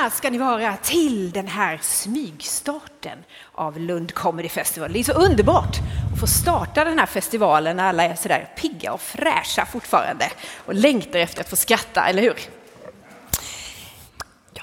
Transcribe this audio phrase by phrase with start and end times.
[0.00, 3.18] välkomna ska ni vara till den här smygstarten
[3.52, 4.92] av Lund Comedy Festival.
[4.92, 5.76] Det är så underbart
[6.12, 10.24] att få starta den här festivalen när alla är så där pigga och fräscha fortfarande
[10.66, 12.59] och längtar efter att få skratta, eller hur?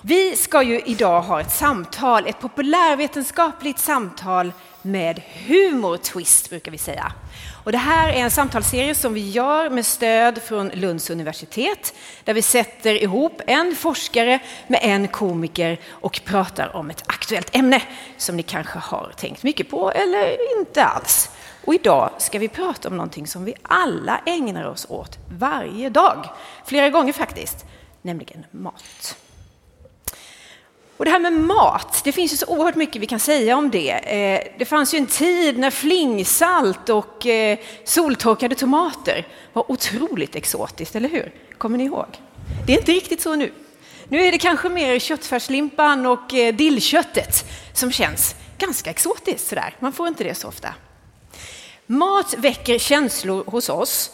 [0.02, 7.12] Vi ska ju idag ha ett samtal, ett populärvetenskapligt samtal med humortwist brukar vi säga.
[7.64, 12.34] Och det här är en samtalsserie som vi gör med stöd från Lunds universitet där
[12.34, 17.82] vi sätter ihop en forskare med en komiker och pratar om ett aktuellt ämne
[18.18, 21.30] som ni kanske har tänkt mycket på eller inte alls.
[21.66, 26.30] Och idag ska vi prata om någonting som vi alla ägnar oss åt varje dag,
[26.66, 27.66] flera gånger faktiskt,
[28.02, 29.17] nämligen mat.
[30.98, 33.72] Och det här med mat, det finns ju så oerhört mycket vi kan säga om
[33.72, 33.92] det.
[33.92, 40.95] Eh, det fanns ju en tid när flingsalt och eh, soltorkade tomater var otroligt exotiskt,
[40.95, 41.31] eller hur?
[41.58, 42.08] Kommer ni ihåg?
[42.67, 43.52] Det är inte riktigt så nu.
[44.09, 49.76] Nu är det kanske mer köttfärslimpan och eh, dillköttet som känns ganska exotiskt sådär.
[49.80, 50.73] Man får inte det så ofta.
[51.86, 54.11] Mat väcker känslor hos oss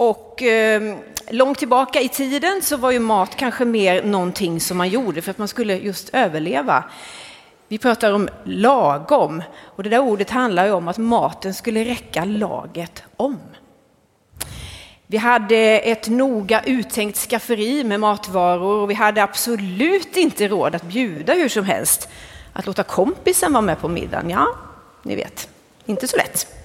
[0.00, 0.96] och eh,
[1.30, 5.30] långt tillbaka i tiden så var ju mat kanske mer någonting som man gjorde för
[5.30, 6.84] att man skulle just överleva.
[7.68, 12.24] Vi pratar om lagom och det där ordet handlar ju om att maten skulle räcka
[12.24, 13.38] laget om.
[15.06, 20.82] Vi hade ett noga uttänkt skafferi med matvaror och vi hade absolut inte råd att
[20.82, 22.08] bjuda hur som helst.
[22.52, 24.46] Att låta kompisen vara med på middagen, ja,
[25.02, 25.48] ni vet,
[25.86, 26.59] inte så lätt.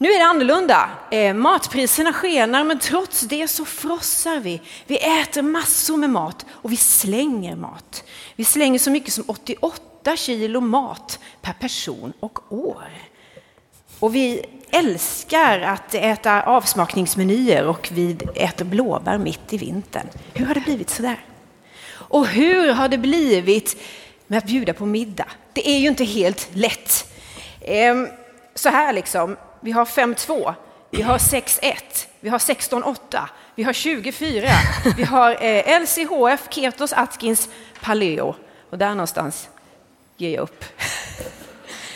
[0.00, 0.90] Nu är det annorlunda.
[1.10, 4.60] Eh, matpriserna skenar, men trots det så frossar vi.
[4.86, 8.04] Vi äter massor med mat och vi slänger mat.
[8.36, 12.88] Vi slänger så mycket som 88 kilo mat per person och år.
[13.98, 20.06] Och vi älskar att äta avsmakningsmenyer och vi äter blåbär mitt i vintern.
[20.34, 21.24] Hur har det blivit så där?
[21.90, 23.76] Och hur har det blivit
[24.26, 25.28] med att bjuda på middag?
[25.52, 27.12] Det är ju inte helt lätt.
[27.60, 27.94] Eh,
[28.54, 30.54] så här liksom, vi har 5-2,
[30.90, 31.74] vi har 6-1,
[32.20, 33.20] vi har 16-8,
[33.54, 34.48] vi har 24,
[34.96, 37.48] vi har eh, LCHF, Ketos, Atkins,
[37.80, 38.34] Paleo.
[38.70, 39.48] Och där någonstans
[40.16, 40.64] ger jag upp.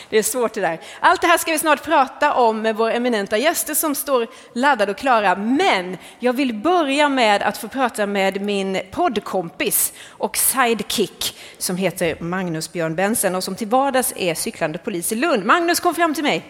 [0.09, 0.79] Det är svårt det där.
[0.99, 4.91] Allt det här ska vi snart prata om med våra eminenta gäster som står laddade
[4.91, 5.35] och klara.
[5.35, 12.17] Men jag vill börja med att få prata med min poddkompis och sidekick som heter
[12.19, 15.45] Magnus Björn Bensen och som till vardags är cyklande polis i Lund.
[15.45, 16.45] Magnus, kom fram till mig.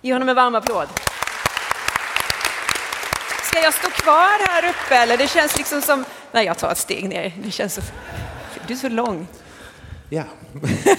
[0.00, 0.88] Ge honom en varm applåd.
[3.42, 5.16] Ska jag stå kvar här uppe eller?
[5.16, 6.04] Det känns liksom som...
[6.32, 7.32] Nej, jag tar ett steg ner.
[7.44, 7.80] Det känns så...
[8.66, 9.26] Du är så lång.
[10.10, 10.22] Ja.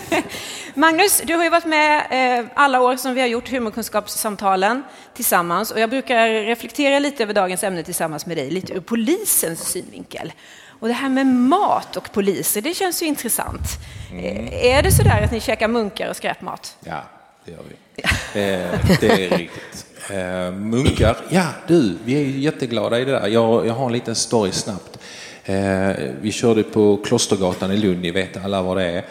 [0.74, 2.08] Magnus, du har ju varit med
[2.40, 4.84] eh, alla år som vi har gjort humorkunskapssamtalen
[5.14, 9.68] tillsammans och jag brukar reflektera lite över dagens ämne tillsammans med dig, lite ur polisens
[9.68, 10.34] synvinkel.
[10.79, 13.68] Och det här med mat och poliser, det känns ju intressant.
[14.12, 14.47] Mm.
[14.47, 16.78] Eh, är det så där att ni käkar munkar och skräpmat?
[16.79, 17.03] Ja,
[17.47, 18.03] det gör vi.
[18.41, 19.85] Eh, det är riktigt.
[20.09, 23.28] Eh, munkar, ja du, vi är jätteglada i det där.
[23.28, 25.00] Jag, jag har en liten story snabbt.
[25.46, 25.91] Eh,
[26.22, 29.06] vi körde på Klostergatan i Lund, ni vet alla vad det är.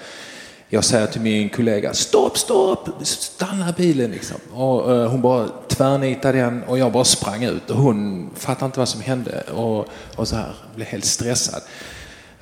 [0.68, 4.36] Jag säger till min kollega, stopp, stopp, stanna bilen liksom.
[4.52, 8.78] Och eh, hon bara tvärnitade den och jag bara sprang ut och hon fattade inte
[8.78, 9.86] vad som hände och,
[10.16, 11.62] och så här, blev helt stressad.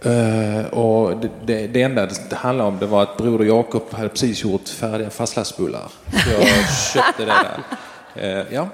[0.07, 4.09] Uh, och det, det, det, enda det handlade om det var att broder Jakob hade
[4.09, 5.89] precis gjort färdiga fastlagsbullar.
[6.11, 6.47] Så jag
[6.93, 7.63] köpte det där.
[8.17, 8.69] Uh, ja,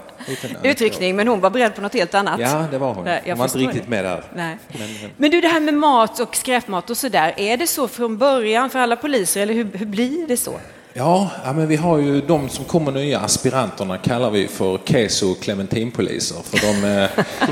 [0.63, 2.41] Utryckning, men hon var beredd på något helt annat.
[2.41, 3.09] Ja, det var hon.
[3.25, 4.25] Hon var inte riktigt med där.
[4.35, 4.59] Nej.
[4.79, 8.19] Men, men, du, det här med mat och skräpmat och sådär, är det så från
[8.19, 10.61] början för alla poliser eller hur, hur blir det så?
[10.93, 15.31] Ja, ja, men vi har ju de som kommer nya, aspiranterna kallar vi för keso
[15.31, 16.37] och clementinpoliser.
[16.43, 17.11] För de, eh,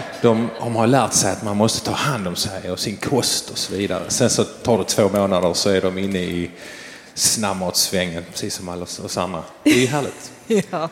[0.23, 3.51] de, de har lärt sig att man måste ta hand om sig och sin kost
[3.51, 4.05] och så vidare.
[4.09, 6.51] Sen så tar det två månader så är de inne i
[7.15, 9.43] snabbmatssvängen, precis som alla oss andra.
[9.63, 10.33] Det är ju härligt.
[10.71, 10.89] ja.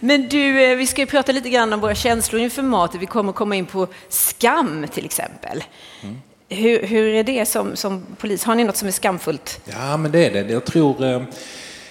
[0.00, 2.94] Men du, eh, vi ska ju prata lite grann om våra känslor inför mat.
[2.94, 5.64] Vi kommer komma in på skam till exempel.
[6.02, 6.20] Mm.
[6.52, 8.44] Hur, hur, är det som, som polis?
[8.44, 9.60] Har ni något som är skamfullt?
[9.64, 10.52] Ja, men det är det.
[10.52, 11.22] Jag tror eh,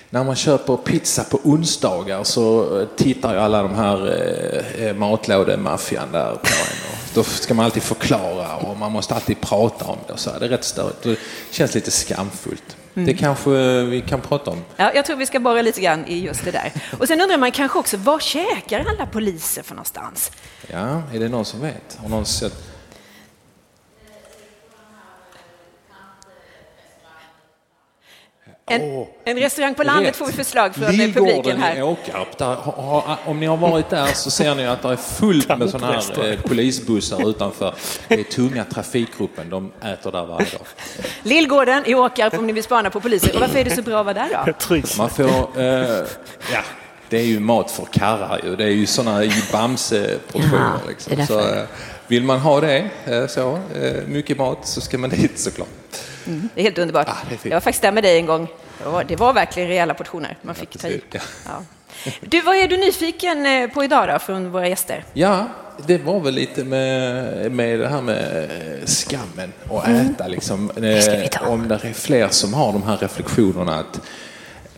[0.10, 4.96] när man köper pizza på onsdagar så eh, tittar ju alla de här eh, eh
[4.96, 6.92] matlådemaffian där på en.
[6.92, 10.18] Och då ska man alltid förklara och man måste alltid prata om det.
[10.18, 10.40] Så.
[10.40, 11.04] Det är rätt störigt.
[11.04, 11.18] Det
[11.52, 12.78] känns lite skamfullt.
[12.96, 13.06] Mm.
[13.08, 13.50] Det kanske
[13.84, 14.62] vi kan prata om.
[14.76, 16.72] Ja, jag tror vi ska borra lite grann i just det där.
[17.00, 20.32] Och sen undrar man kanske också, var käkar alla poliser för någonstans?
[20.68, 21.98] Ja, är det någon som vet?
[22.02, 22.79] Har någon sett?
[28.70, 29.08] En, oh.
[29.24, 30.16] en restaurang på landet Rätt.
[30.16, 31.78] får vi förslag från Lillgården publiken här.
[31.78, 32.38] i Åkarp.
[32.38, 32.58] Där,
[33.26, 36.32] om ni har varit där så ser ni att det är fullt med sådana här
[36.32, 37.76] eh, polisbussar utanför.
[38.08, 40.62] Det är tunga trafikgruppen, de äter där varje dag.
[41.24, 43.36] Lillgården i Åkarp om ni vill spana på poliser.
[43.36, 44.76] Och varför är det så bra att vara där då?
[44.98, 46.06] Man får, eh,
[46.54, 46.62] ja,
[47.10, 48.56] det är ju mat för karrar ju.
[48.56, 50.80] Det är ju sådana i Bamse-portioner.
[50.88, 51.26] Liksom.
[51.28, 51.64] Så, eh,
[52.08, 55.68] vill man ha det, eh, så, eh, mycket mat, så ska man dit såklart.
[56.28, 57.08] Mm, det är helt underbart.
[57.10, 58.48] Ah, jag var faktiskt där med dig en gång.
[58.84, 61.02] Det var, det var verkligen rejäla portioner man fick ja, ta i.
[61.12, 61.64] Ja.
[62.22, 65.04] Du, vad är du nyfiken på idag då, från våra gäster?
[65.14, 65.48] Ja,
[65.88, 68.50] det var väl lite med, med det här med
[68.86, 70.10] skammen och mm.
[70.10, 70.28] äta.
[70.28, 70.72] Liksom.
[71.42, 74.02] Om det är fler som har de här reflektionerna att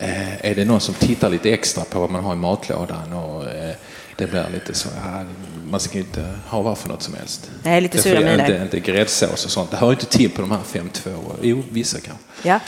[0.02, 3.50] Eh, är det någon som tittar lite extra på vad man har i matlådan och
[3.50, 3.74] eh,
[4.16, 5.24] det blir lite så, ja,
[5.70, 7.50] man ska inte ha vad för något som helst.
[7.62, 8.50] Nej, lite sura miner.
[8.50, 9.70] Inte, inte gräddsås och sånt.
[9.70, 11.10] Det hör inte till på de här fem två.
[11.42, 12.24] Jo, vissa kanske.
[12.42, 12.60] Ja.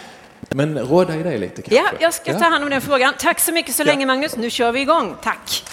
[0.49, 1.75] Men råda i det lite kanske.
[1.77, 3.15] Ja, jag ska ta hand om den frågan.
[3.19, 3.87] Tack så mycket så ja.
[3.87, 4.37] länge Magnus.
[4.37, 5.15] Nu kör vi igång.
[5.23, 5.65] Tack.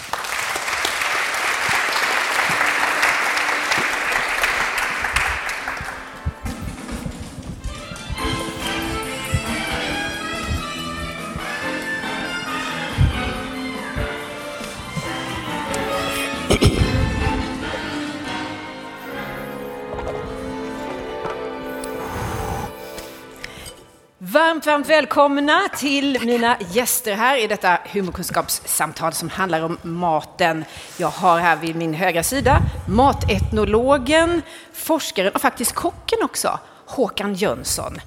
[24.62, 30.66] Varmt, varmt välkomna till mina gäster här i detta humorkunskapssamtal som handlar om maten.
[30.98, 34.42] Jag har här vid min högra sida matetnologen,
[34.74, 38.02] forskaren och faktiskt kocken också, Håkan Jönsson.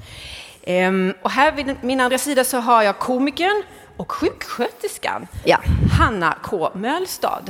[0.63, 3.63] Ehm, och här vid min andra sida så har jag komikern
[3.97, 5.59] och sjuksköterskan, ja.
[5.99, 7.43] Hanna K Mölstad.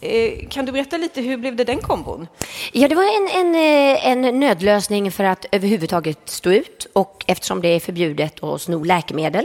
[0.00, 2.28] Eh, kan du berätta lite, hur blev det den kombon?
[2.72, 7.62] Ja, det var en, en, eh, en nödlösning för att överhuvudtaget stå ut och eftersom
[7.62, 9.44] det är förbjudet att sno läkemedel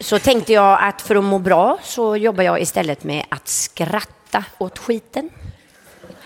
[0.00, 4.44] så tänkte jag att för att må bra så jobbar jag istället med att skratta
[4.58, 5.30] åt skiten.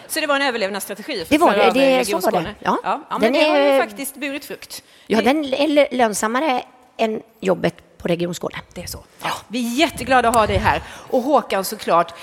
[0.08, 1.24] Så det var en överlevnadsstrategi?
[1.24, 2.54] För det var det, det så var det.
[2.58, 2.78] Ja.
[2.84, 4.82] Ja, ja den det har ju faktiskt burit frukt.
[5.06, 6.62] Ja, den är lönsammare
[6.96, 8.58] än jobbet på Region Skåne.
[8.74, 9.04] Det är så.
[9.22, 9.30] Ja.
[9.48, 10.82] Vi är jätteglada att ha dig här.
[11.10, 12.14] Och Håkan såklart,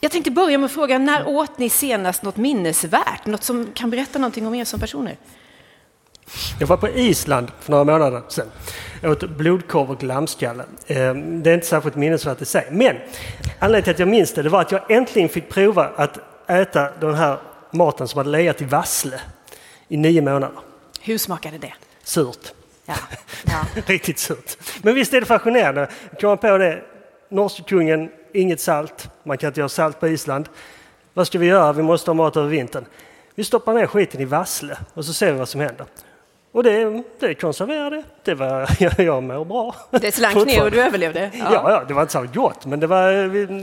[0.00, 3.26] jag tänkte börja med att fråga, när åt ni senast något minnesvärt?
[3.26, 5.16] Något som kan berätta någonting om er som personer?
[6.60, 8.46] Jag var på Island för några månader sedan.
[9.00, 10.64] Jag åt blodkorv och lammskalle.
[10.86, 12.68] Ehm, det är inte särskilt minnesvärt i sig.
[12.70, 12.96] Men
[13.58, 16.18] anledningen till att jag minns det, det var att jag äntligen fick prova att
[16.50, 17.38] äta den här
[17.70, 19.20] maten som hade legat i vassle
[19.88, 20.58] i nio månader.
[21.00, 21.72] Hur smakade det?
[22.02, 22.52] Surt.
[22.86, 22.94] Ja.
[23.46, 23.64] ja.
[23.86, 24.56] Riktigt surt.
[24.82, 25.88] Men visst är det fascinerande.
[26.20, 26.82] Kom man på det,
[27.30, 28.10] Norskekungen
[28.40, 30.48] inget salt, man kan inte göra salt på Island.
[31.14, 31.72] Vad ska vi göra?
[31.72, 32.84] Vi måste ha mat över vintern.
[33.34, 35.86] Vi stoppar ner skiten i vassle och så ser vi vad som händer.
[36.52, 38.02] Och det, det konserverade.
[38.24, 38.70] Det var,
[39.02, 39.74] jag mår bra.
[39.90, 41.30] Det slank ner och du överlevde?
[41.34, 41.52] Ja.
[41.52, 43.12] ja, ja, det var inte så gott, men det var,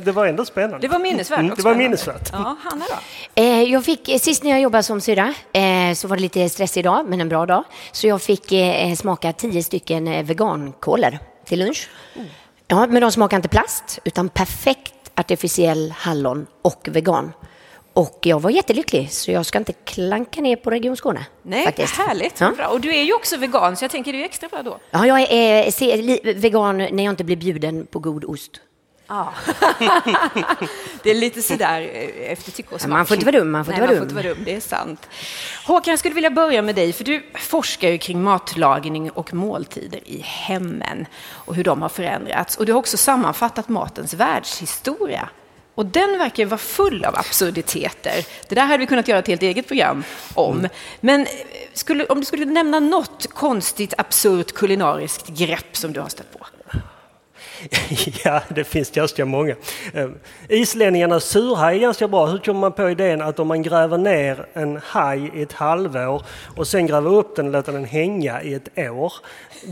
[0.06, 0.78] det var ändå spännande.
[0.78, 1.40] Det var minnesvärt.
[1.40, 2.30] Mm, det var minnesvärt.
[2.32, 3.42] Ja, Hanna då?
[3.42, 6.50] Eh, jag fick, eh, sist när jag jobbade som syra eh, så var det lite
[6.50, 7.64] stressig dag, men en bra dag.
[7.92, 8.54] Så jag fick
[8.98, 11.90] smaka tio stycken vegankolor till lunch.
[12.16, 12.28] Mm.
[12.68, 17.34] Ja, men de smakar inte plast, utan perfekt artificiell hallon och vegan.
[17.94, 21.26] Och jag var jättelycklig, så jag ska inte klanka ner på Region Skåne.
[21.44, 21.96] Nej, faktiskt.
[21.96, 22.40] härligt.
[22.40, 22.52] Ja.
[22.58, 22.68] Bra.
[22.68, 24.78] Och du är ju också vegan, så jag tänker det är extra bra då.
[24.92, 28.52] Ja, jag är vegan när jag inte blir bjuden på god ost.
[29.08, 29.34] Ja.
[31.04, 32.88] det är lite sådär eh, efter tycke.
[32.88, 33.52] Man får inte vara dum.
[33.52, 34.44] Man får, Nej, inte, vara man får inte vara dum.
[34.46, 35.10] Det är sant.
[35.66, 40.00] Håkan, jag skulle vilja börja med dig, för du forskar ju kring matlagning och måltider
[40.06, 42.58] i hemmen och hur de har förändrats.
[42.58, 45.30] Och du har också sammanfattat matens världshistoria.
[45.76, 48.26] Och den verkar vara full av absurditeter.
[48.48, 50.60] Det där hade vi kunnat göra ett helt eget program om.
[50.60, 50.72] Mm.
[51.00, 51.28] Men eh,
[51.74, 56.46] skulle, om du skulle nämna något konstigt, absurt kulinariskt grepp som du har stött på?
[58.24, 59.56] Ja, det finns ganska många.
[59.94, 60.18] Ehm,
[60.50, 62.26] Islänningarnas surhaj är ganska bra.
[62.26, 66.26] Hur kommer man på idén att om man gräver ner en haj i ett halvår
[66.56, 69.14] och sen gräver upp den och låter den hänga i ett år,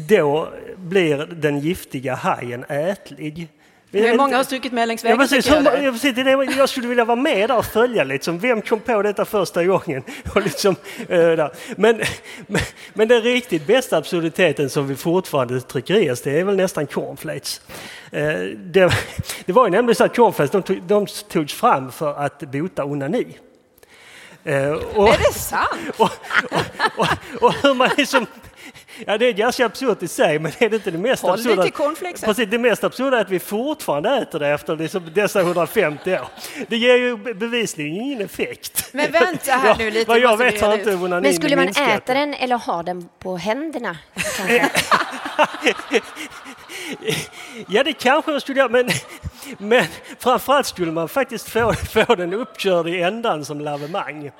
[0.09, 3.49] då blir den giftiga hajen ätlig?
[3.93, 5.19] Hur många har strukit med längs vägen?
[5.19, 8.61] Ja, precis, jag, jag, precis, jag skulle vilja vara med där och följa liksom, vem
[8.61, 10.03] kom på detta första gången?
[10.35, 10.75] Och liksom,
[11.09, 11.19] äh,
[11.75, 12.01] men,
[12.47, 12.61] men,
[12.93, 16.87] men, den riktigt bästa absurditeten som vi fortfarande trycker i oss, det är väl nästan
[16.87, 17.61] cornflakes.
[18.11, 18.21] Äh,
[18.55, 18.93] det,
[19.45, 22.85] det, var ju nämligen så att cornflakes de, tog, de togs fram för att bota
[22.85, 23.37] onani.
[24.47, 25.69] Uh, och, är det sant?
[25.97, 26.09] Och,
[26.51, 26.61] och,
[26.97, 27.07] och,
[27.41, 28.25] och hur man liksom
[29.07, 31.63] Ja, det är ganska absurt i sig, men är det inte det mest Håll absurda?
[32.25, 36.27] Precis, det mest absurda är att vi fortfarande äter det efter liksom dessa 150 år.
[36.67, 38.89] Det ger ju bevisligen ingen effekt.
[38.91, 40.09] Men vänta här nu lite.
[40.09, 43.37] Vad jag vet har inte onanin Men skulle man äta den eller ha den på
[43.37, 43.97] händerna?
[47.67, 48.89] Ja, det kanske man skulle göra, men,
[49.57, 49.85] men
[50.19, 54.31] framförallt skulle man faktiskt få, få den uppkörd i ändan som lavemang.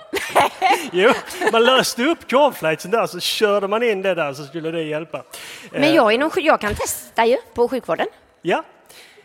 [0.92, 1.12] Jo,
[1.52, 5.24] man löste upp cornflakesen där så körde man in det där så skulle det hjälpa.
[5.72, 8.08] Men jag, är någon, jag kan testa ju på sjukvården.
[8.42, 8.64] Ja,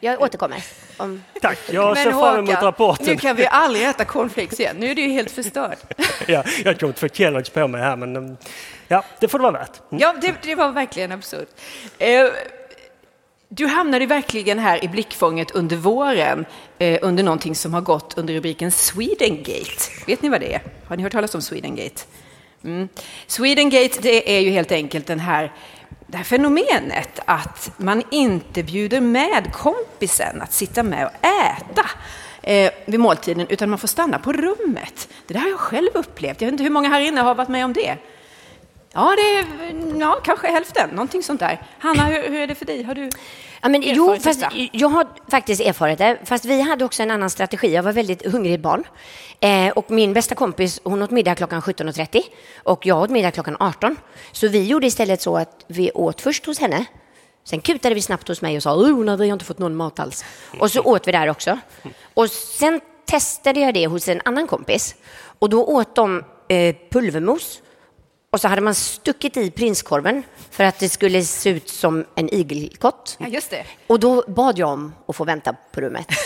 [0.01, 0.63] Jag återkommer.
[0.97, 1.59] Om, tack.
[1.71, 3.07] Jag ser fram emot Håkan, rapporten.
[3.07, 4.77] nu kan vi aldrig äta cornflakes igen.
[4.79, 5.79] Nu är det ju helt förstört.
[6.27, 8.37] Ja, jag kommer inte få Kellogg's på mig här, men
[8.89, 9.73] ja, det får det vara värt.
[9.89, 11.49] Ja, det, det var verkligen absurt.
[11.99, 12.25] Eh,
[13.59, 16.47] du hamnade verkligen här i blickfånget under våren
[16.79, 19.83] eh, under någonting som har gått under rubriken Swedengate.
[20.07, 20.63] Vet ni vad det är?
[20.87, 22.03] Har ni hört talas om Swedengate?
[22.65, 22.89] Mm.
[23.27, 25.53] Swedengate det är ju helt enkelt den här,
[26.07, 31.91] det här fenomenet att man inte bjuder med kompisen att sitta med och äta
[32.43, 35.09] eh, vid måltiden utan man får stanna på rummet.
[35.27, 36.41] Det där har jag själv upplevt.
[36.41, 37.97] Jag vet inte hur många här inne har varit med om det.
[38.93, 41.63] Ja, det är ja, kanske hälften, någonting sånt där.
[41.79, 42.83] Hanna, hur, hur är det för dig?
[42.83, 43.11] Har du
[43.63, 46.19] Ja, men, jo, fast jag har faktiskt erfarit det.
[46.25, 47.75] Fast vi hade också en annan strategi.
[47.75, 48.85] Jag var väldigt hungrig barn.
[49.41, 52.23] Eh, och min bästa kompis, hon åt middag klockan 17.30
[52.63, 53.97] och jag åt middag klockan 18.
[54.33, 56.85] Så vi gjorde istället så att vi åt först hos henne.
[57.45, 59.77] Sen kutade vi snabbt hos mig och sa oh, nej, vi har inte fått någon
[59.77, 60.25] mat alls.
[60.59, 61.59] Och så åt vi där också.
[62.15, 64.95] Och sen testade jag det hos en annan kompis.
[65.39, 67.63] Och då åt de eh, pulvermos
[68.31, 72.35] och så hade man stuckit i prinskorven för att det skulle se ut som en
[72.35, 73.17] igelkott.
[73.21, 73.65] Ja, just det.
[73.87, 76.07] Och då bad jag om att få vänta på rummet.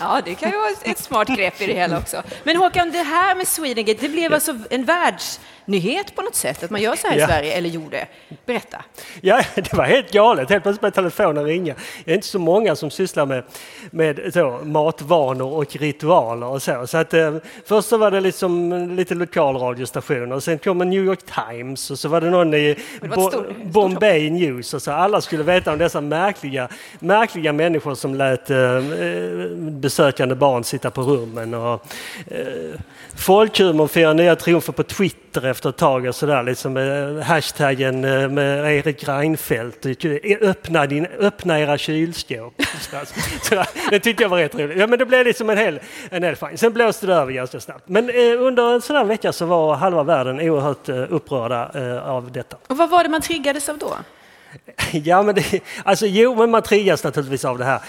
[0.00, 2.22] Ja, det kan ju vara ett smart grepp i det hela också.
[2.44, 6.70] Men Håkan, det här med Swedengate, det blev alltså en världsnyhet på något sätt att
[6.70, 7.26] man gör så här i Ja.
[7.26, 8.06] Sverige, eller gjorde.
[8.46, 8.84] Berätta.
[9.20, 10.50] Ja, det var helt galet.
[10.50, 11.74] Helt plötsligt började telefonen ringa.
[12.04, 13.44] Det är inte så många som sysslar med,
[13.90, 16.86] med så, matvanor och ritualer och så.
[16.86, 21.04] så att, eh, först så var det liksom lite lokalradiostationer och sen kom en New
[21.04, 25.20] York Times och så var det någon i det Bo- Bombay News och så alla
[25.20, 26.68] skulle veta om dessa märkliga,
[26.98, 31.86] märkliga människor som lät eh, eh, besökande barn sitta på rummen och
[32.30, 32.80] eh,
[33.16, 36.42] folkhumorn firar nya triumfer på Twitter efter ett tag och sådär.
[36.42, 39.86] Liksom, eh, hashtaggen eh, med Erik Reinfeldt.
[40.40, 42.54] Öppna, din, öppna era kylskåp.
[42.80, 42.96] Så,
[43.42, 44.78] så, det tyckte jag var rätt roligt.
[44.78, 45.80] Ja, men det blev liksom en hel,
[46.10, 46.36] en hel.
[46.54, 47.88] Sen blåste det över ganska snabbt.
[47.88, 52.08] Men eh, under en sån här vecka så var halva världen oerhört eh, upprörda eh,
[52.08, 52.56] av detta.
[52.66, 53.94] Och vad var det man triggades av då?
[54.92, 57.80] Ja, men det, alltså, jo, men man triggas naturligtvis av det här.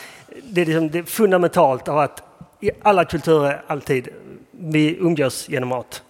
[0.43, 2.24] Det är, liksom, det är fundamentalt av att
[2.60, 4.07] i alla kulturer alltid,
[4.51, 6.01] vi umgås genom mat.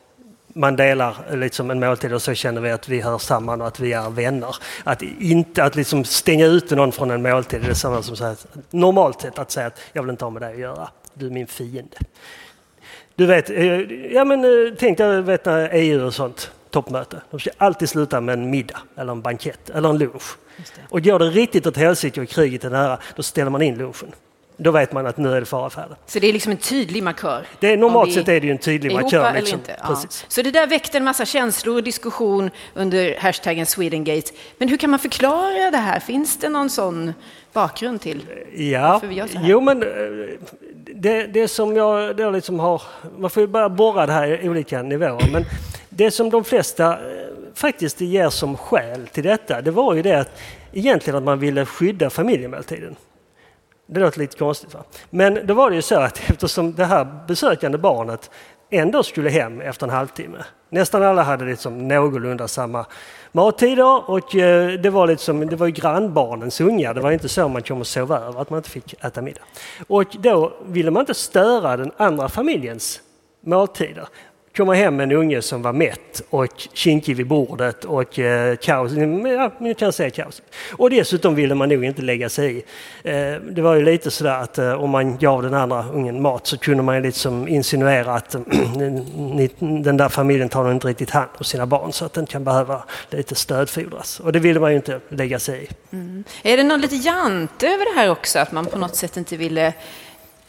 [0.48, 3.80] Man delar liksom en måltid och så känner vi att vi hör samman och att
[3.80, 4.56] vi är vänner.
[4.84, 8.36] Att inte att liksom stänga ute någon från en måltid är samma som här,
[8.70, 10.90] normalt sett att säga att jag vill inte ha med dig att göra.
[11.14, 11.98] Du är min fiende.
[13.16, 13.82] Du vet, eh,
[14.14, 17.22] ja men eh, tänk dig vet, när EU och sånt toppmöte.
[17.32, 20.38] De ska alltid sluta med en middag eller en bankett eller en lunch.
[20.90, 24.12] Och går det riktigt åt helsike och kriget är nära, då ställer man in lunchen.
[24.58, 25.96] Då vet man att nu är det fara färde.
[26.06, 27.46] Så det är liksom en tydlig markör?
[27.60, 29.34] Det är, normalt sett är det ju en tydlig markör.
[29.34, 29.36] Liksom.
[29.36, 29.76] eller inte?
[29.82, 30.04] Ja.
[30.28, 34.32] Så det där väckte en massa känslor och diskussion under hashtaggen Swedengate.
[34.58, 36.00] Men hur kan man förklara det här?
[36.00, 37.14] Finns det någon sån
[37.54, 38.22] bakgrund till?
[38.56, 39.02] Ja,
[39.44, 39.90] jo men eh,
[40.94, 42.82] det, det som jag då liksom har,
[43.18, 45.46] man får ju börja borra det här i olika nivåer, men
[45.90, 47.00] det som de flesta eh,
[47.54, 50.42] faktiskt ger som skäl till detta, det var ju det att
[50.74, 52.96] egentligen att man ville skydda familjemåltiden.
[53.88, 54.84] Det låter lite konstigt va?
[55.10, 58.32] Men då var det ju så att eftersom det här besökande barnet
[58.70, 60.38] ändå skulle hem efter en halvtimme.
[60.70, 62.86] Nästan alla hade liksom någorlunda samma
[63.32, 66.94] mattider och eh, det var, liksom, det var ju grannbarnens ungar.
[66.94, 69.42] Det var inte så man kom och sov över, att man inte fick äta middag.
[69.88, 73.02] Och då ville man inte störa den andra familjens
[73.42, 74.08] måltider.
[74.58, 78.92] Komma hem med en unge som var mätt och kinkig vid bordet och eh, kaos.
[79.26, 80.42] Ja, ni kan säga kaos.
[80.72, 82.64] Och dessutom ville man nog inte lägga sig i.
[83.04, 86.48] Eh, det var ju lite sådär att eh, om man gav den andra ungen mat
[86.48, 88.42] så kunde man ju liksom insinuera att eh,
[89.60, 92.44] den där familjen tar nog inte riktigt hand om sina barn så att den kan
[92.44, 94.20] behöva lite stödfodras.
[94.20, 95.96] Och det ville man ju inte lägga sig i.
[95.96, 96.24] Mm.
[96.44, 98.40] Är det någon lite jante över det här också?
[98.40, 99.74] Att man på något sätt inte ville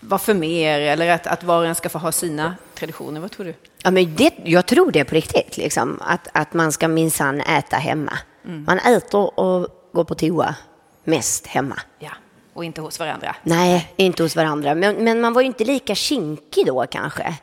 [0.08, 3.20] vara för mer eller att, att var och en ska få ha sina traditioner?
[3.20, 3.54] Vad tror du?
[3.82, 7.76] Ja, men det, jag tror det på riktigt, liksom, att, att man ska minsann äta
[7.76, 8.12] hemma.
[8.66, 10.54] Man äter och går på toa
[11.04, 11.80] mest hemma.
[11.98, 12.10] Ja,
[12.54, 13.36] och inte hos varandra.
[13.42, 14.74] Nej, inte hos varandra.
[14.74, 17.34] Men, men man var ju inte lika kinkig då kanske.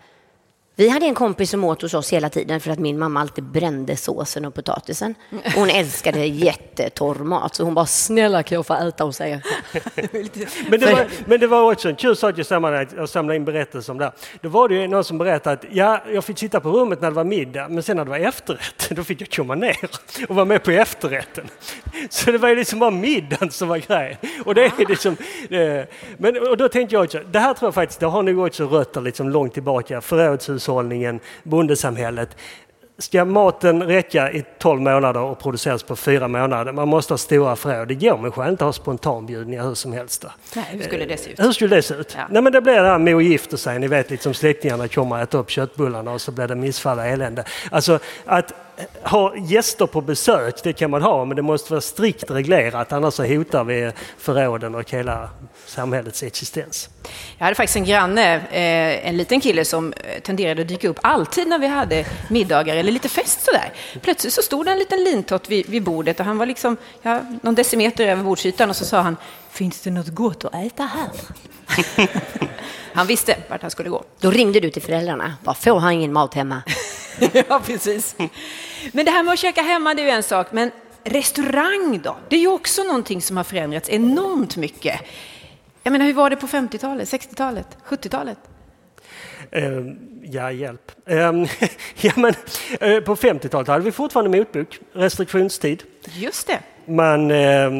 [0.75, 3.43] Vi hade en kompis som åt hos oss hela tiden för att min mamma alltid
[3.43, 5.15] brände såsen och potatisen.
[5.55, 9.41] Hon älskade jättetorr mat så hon bara snälla kan jag få äta hos er?
[10.69, 13.45] Men det, var, men det var också en kul sak i sammanhanget att samla in
[13.45, 14.11] berättelser om det.
[14.41, 17.09] Då var det ju någon som berättade att ja, jag fick sitta på rummet när
[17.09, 19.77] det var middag, men sen när det var efterrätt, då fick jag komma ner
[20.29, 21.47] och vara med på efterrätten.
[22.09, 24.17] Så det var ju liksom bara middagen som var grejen.
[24.45, 25.17] Och det är liksom,
[25.49, 25.85] eh,
[26.17, 28.65] men, och då tänkte jag också, det här tror jag faktiskt, det har nog också
[28.65, 30.01] rötter liksom långt tillbaka,
[30.63, 32.29] förrådshushållningen, bondesamhället.
[32.97, 37.55] Ska maten räcka i 12 månader och produceras på fyra månader, man måste ha stora
[37.55, 37.87] förråd.
[37.87, 40.25] Det går med inte ha spontanbjudningar hur som helst.
[40.55, 41.39] Nej, hur skulle det se ut?
[41.39, 42.15] Hur skulle det se ut?
[42.17, 42.27] Ja.
[42.29, 45.15] Nej, men det blir det här med att gifta sig, ni vet liksom släktingarna kommer
[45.15, 47.43] att äta upp köttbullarna och så blir det missfall och elände.
[47.71, 48.53] Alltså att
[49.03, 53.13] ha gäster på besök, det kan man ha, men det måste vara strikt reglerat, annars
[53.13, 55.29] så hotar vi förråden och hela
[55.65, 56.89] samhällets existens.
[57.37, 60.99] Jag hade faktiskt en granne, eh, en liten kille som eh, tenderade att dyka upp
[61.01, 63.73] alltid när vi hade middagar eller lite fest sådär.
[64.01, 67.21] Plötsligt så stod det en liten lintott vid, vid bordet och han var liksom ja,
[67.41, 69.17] någon decimeter över bordsytan och så sa han
[69.51, 71.09] Finns det något gott att äta här?
[72.93, 74.03] han visste vart han skulle gå.
[74.19, 75.33] Då ringde du till föräldrarna.
[75.43, 76.61] Varför får han ingen mat hemma?
[77.47, 78.15] ja, precis.
[78.91, 80.47] Men det här med att käka hemma, det är ju en sak.
[80.51, 80.71] Men
[81.03, 82.17] restaurang då?
[82.29, 85.01] Det är ju också någonting som har förändrats enormt mycket.
[85.83, 88.37] Jag menar, hur var det på 50-talet, 60-talet, 70-talet?
[89.51, 89.81] Eh,
[90.23, 90.91] ja, hjälp.
[91.05, 91.17] Eh,
[92.01, 92.33] ja, men,
[92.79, 95.83] eh, på 50-talet hade vi fortfarande motbok, restriktionstid.
[96.13, 96.59] Just det.
[96.85, 97.71] Man, eh,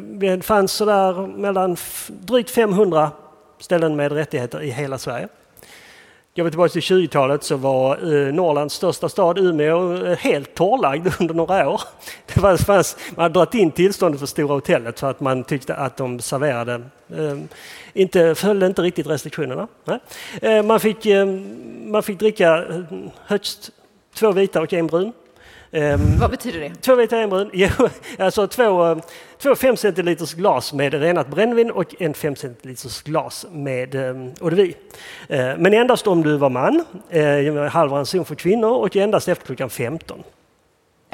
[0.00, 1.76] det fanns sådär mellan
[2.08, 3.10] drygt 500
[3.58, 5.28] ställen med rättigheter i hela Sverige.
[6.36, 11.08] Går vi tillbaka till 20-talet så var eh, Norrlands största stad, Umeå, eh, helt torrlagd
[11.20, 11.80] under några år.
[12.26, 15.74] Det var, fanns, man hade dragit in tillståndet för Stora hotellet för att man tyckte
[15.74, 16.82] att de serverade,
[17.92, 19.68] inte, följde inte riktigt restriktionerna.
[19.84, 19.98] Nej.
[20.42, 21.26] Eh, man, fick, eh,
[21.86, 22.82] man fick dricka eh,
[23.26, 23.70] högst
[24.14, 25.12] två vita och en brun.
[25.70, 26.74] Ehm, Vad betyder det?
[26.74, 27.50] Två vita och en brun.
[27.54, 27.68] Jo,
[28.18, 28.98] alltså två, eh,
[29.38, 34.56] två 5 centiliters glas med renat brännvin och en 5 centiliters glas med eau de
[34.56, 34.74] vie.
[35.58, 36.84] Men endast om du var man,
[37.70, 40.22] halv ranson för kvinnor och endast efter klockan 15.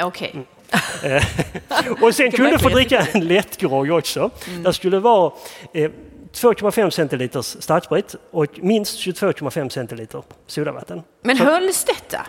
[0.03, 0.47] Okej.
[2.01, 4.31] Och sen kunde du få dricka en lättgrogg också.
[4.65, 5.33] Det skulle vara
[5.73, 5.91] eh,
[6.33, 11.03] 2,5 centiliters starksprit och minst 22,5 centiliter sodavatten.
[11.23, 12.27] Men hölls detta?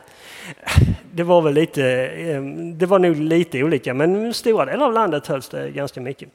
[1.12, 2.41] Det var väl lite, eh,
[2.73, 6.30] det var nog lite olika men i stora delar av landet hölls det ganska mycket.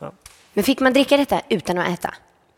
[0.00, 0.12] Ja.
[0.52, 2.14] Men fick man dricka detta utan att äta?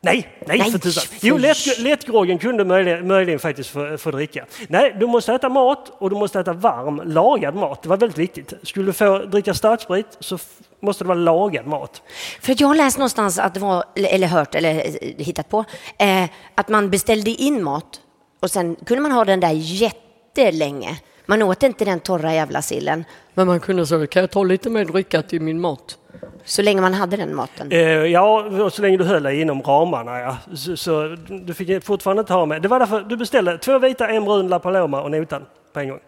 [0.07, 1.05] Nej, nej, Nej, för tusan.
[1.21, 4.47] Jo, lätt, lättgroggen kunde möjligen, möjligen faktiskt få, få dricka.
[4.69, 7.83] Nej, du måste äta mat och du måste äta varm, lagad mat.
[7.83, 8.53] Det var väldigt viktigt.
[8.63, 10.39] Skulle du få dricka starksprit så
[10.81, 12.03] måste det vara lagad mat.
[12.41, 15.65] För att jag har läst någonstans att det var, eller hört eller eh, hittat på,
[15.99, 18.01] eh, att man beställde in mat
[18.41, 21.01] och sen kunde man ha den där jättelänge.
[21.27, 23.05] Man åt inte den torra jävla sillen.
[23.35, 25.99] Men man kunde säga, kan jag ta lite mer dricka till min mat?
[26.45, 27.73] Så länge man hade den maten.
[27.73, 30.21] Eh, ja, och så länge du höll dig inom ramarna.
[30.21, 30.37] Ja.
[30.55, 32.63] Så, så du fick fortfarande inte ha med.
[32.63, 35.89] Det var därför du beställde två vita, en brun La Paloma och notan på en
[35.89, 36.01] gång.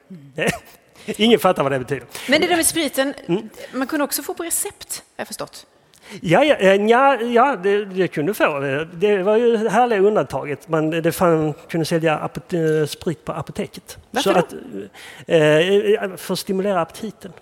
[1.07, 2.07] Ingen fattar vad det betyder.
[2.29, 3.49] Men det där med spriten, Mm.
[3.73, 5.57] man kunde också få på recept, har jag förstort.
[6.21, 8.61] Ja, ja, eh, ja, ja det, det kunde du få.
[8.93, 10.69] Det var ju det härliga undantaget.
[10.69, 13.99] Man, det fan, kunde sälja apot, eh, sprit på apoteket.
[14.11, 14.39] Varför så då?
[14.39, 14.55] att,
[15.27, 17.33] eh, eh, för att stimulera aptiten.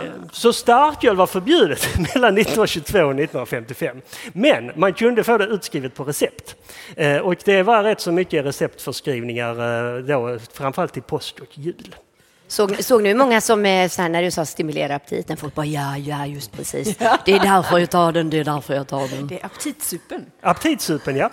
[0.00, 4.00] Eh, Så starköl var förbjudet mellan 1922 och 1955.
[4.32, 6.56] Men man kunde få det utskrivet på recept.
[6.96, 9.50] Eh, Och det var rätt så mycket receptförskrivningar
[9.96, 11.94] eh, då, framförallt till påsk och jul.
[12.52, 15.54] Såg, såg ni hur många som, eh, så här, när du sa stimulera aptiten, folk
[15.54, 16.96] bara ja, ja, just precis.
[17.24, 19.26] Det är därför jag tar den, det är därför jag tar den.
[19.26, 20.26] Det är aptitsupen.
[20.40, 21.30] Aptitsupen, ja.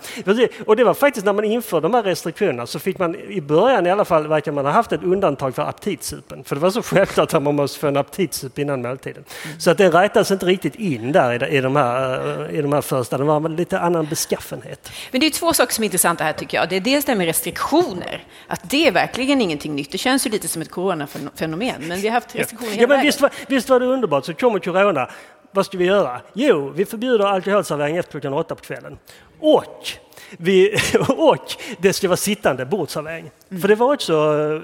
[0.66, 3.86] Och det var faktiskt när man införde de här restriktionerna så fick man i början
[3.86, 6.44] i alla fall verkar man ha haft ett undantag för aptitsupen.
[6.44, 9.24] För det var så självklart att man måste få en aptitsup innan måltiden.
[9.58, 12.62] Så att det räknas inte riktigt in där i de, i de, här, eh, i
[12.62, 13.18] de här första.
[13.18, 14.90] Det var lite annan beskaffenhet.
[15.10, 16.68] Men det är två saker som är intressanta här tycker jag.
[16.68, 18.24] Det är dels det här med restriktioner.
[18.46, 19.92] Att det är verkligen ingenting nytt.
[19.92, 20.70] Det känns ju lite som ett
[21.12, 23.06] coronafenomen, men vi har haft restriktioner Ja, hela men vägen.
[23.06, 24.24] visst, var, visst var det underbart.
[24.24, 25.08] Så kommer corona.
[25.52, 26.20] Vad ska vi göra?
[26.32, 28.98] Jo, vi förbjuder alkoholservering efter klockan åtta på kvällen.
[29.40, 29.88] Och,
[30.36, 30.76] vi,
[31.08, 33.30] och det ska vara sittande bordsservering.
[33.60, 34.14] För det var, också,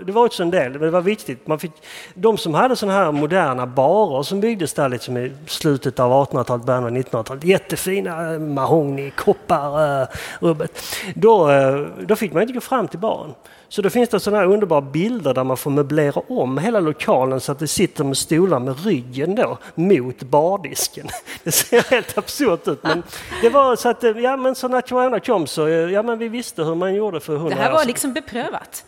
[0.06, 1.46] det var också en del, det var viktigt.
[1.46, 1.72] Man fick,
[2.14, 6.66] de som hade sådana här moderna barer som byggdes där liksom i slutet av 1800-talet,
[6.66, 7.44] början av 1900-talet.
[7.44, 10.08] Jättefina eh, mahogny, koppar, eh,
[10.40, 10.82] rubbet.
[11.14, 13.34] Då, eh, då fick man inte gå fram till baren.
[13.68, 17.40] Så då finns det sådana här underbara bilder där man får möblera om hela lokalen
[17.40, 21.08] så att det sitter med stolar med ryggen då mot bardisken.
[21.44, 22.82] Det ser helt absurt ut.
[22.82, 23.02] Men
[23.42, 26.62] det var så att, ja men så när corona kom så, ja men vi visste
[26.64, 27.86] hur man gjorde för hundra Det här år var sedan.
[27.88, 28.84] liksom beprövat.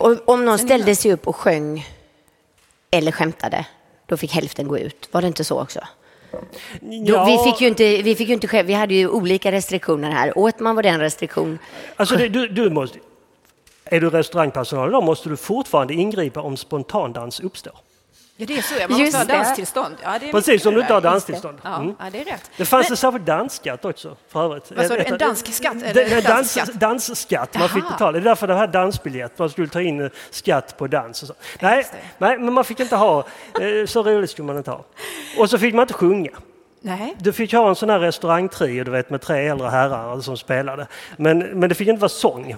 [0.00, 1.86] Och Om någon ställde sig upp och sjöng
[2.90, 3.66] eller skämtade,
[4.06, 5.08] då fick hälften gå ut.
[5.12, 5.80] Var det inte så också?
[7.06, 10.10] Då, vi, fick ju inte, vi fick ju inte skäm- vi hade ju olika restriktioner
[10.10, 10.38] här.
[10.38, 11.58] Åt man var det en restriktion.
[11.96, 12.98] Alltså det, du, du måste,
[13.84, 17.72] är du restaurangpersonal då måste du fortfarande ingripa om spontandans uppstår.
[18.36, 18.74] Ja, det är så.
[18.80, 18.88] Ja.
[18.88, 19.44] Man Just måste ha det.
[19.44, 19.94] danstillstånd.
[20.02, 21.58] Ja, det är Precis, om du det inte har danstillstånd.
[21.64, 21.94] Ja, Mm.
[21.98, 22.50] ja, det är rätt.
[22.56, 24.72] Det fanns Men- en särskild dansskatt också för övrigt.
[24.76, 26.72] Vad sa du, en ett- dansk skatt, Det- eller det- dans, dansskatt?
[26.80, 28.12] dansskatt man fick betala.
[28.12, 31.34] Det är därför det här dansbiljett, man skulle ta in skatt på dans och så.
[31.60, 31.98] Nej, det.
[32.18, 33.18] nej, men man fick inte ha,
[33.60, 34.84] eh, så roligt skulle man inte ha.
[35.38, 36.30] Och så fick man inte sjunga.
[36.80, 37.14] Nej.
[37.18, 40.86] Du fick ha en sån här restaurangtrio, du vet, med tre äldre herrar som spelade.
[41.16, 42.56] Men, men det fick inte vara sång.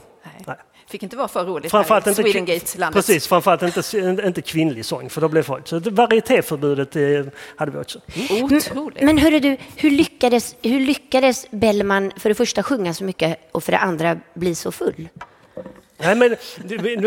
[0.88, 2.94] Fick inte vara för roligt Framförallt här i inte, Swedengate-landet.
[2.94, 5.68] precis, framförallt inte, inte kvinnlig sång, för då blev folk...
[5.68, 7.03] Så det- varietéförbudet eh,
[7.57, 7.99] hade vi också.
[8.42, 9.03] Otroligt.
[9.03, 13.64] Men hörru du, hur lyckades, hur lyckades Bellman för det första sjunga så mycket och
[13.64, 15.09] för det andra bli så full?
[15.99, 16.37] Nej men,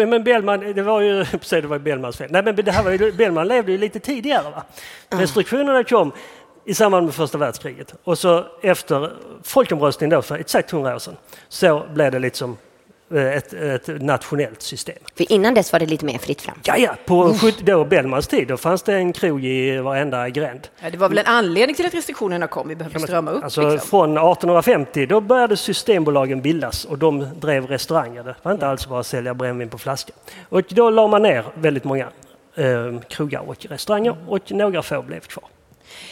[0.09, 2.31] men Bellman, det var ju, precis, det var Bellmans fel.
[2.31, 4.63] Nej men det här var ju, Bellman levde ju lite tidigare va?
[5.09, 6.11] Restriktionerna kom
[6.65, 9.11] i samband med första världskriget och så efter
[9.43, 11.17] folkomröstningen då för exakt hundra år sedan
[11.49, 12.57] så blev det liksom
[13.17, 14.95] ett, ett nationellt system.
[15.15, 16.59] För innan dess var det lite mer fritt fram.
[16.63, 20.67] Ja, ja, på 70, då Bellmans tid då fanns det en krog i varenda gränd.
[20.79, 22.67] Ja, det var väl en anledning till att restriktionerna kom.
[22.67, 23.43] Vi behövde strömma upp.
[23.43, 23.89] Alltså liksom.
[23.89, 28.23] från 1850 då började Systembolagen bildas och de drev restauranger.
[28.23, 30.13] Det var inte alls bara att sälja brännvin på flaska.
[30.49, 32.07] Och då la man ner väldigt många
[32.55, 35.45] eh, krogar och restauranger och några få blev kvar.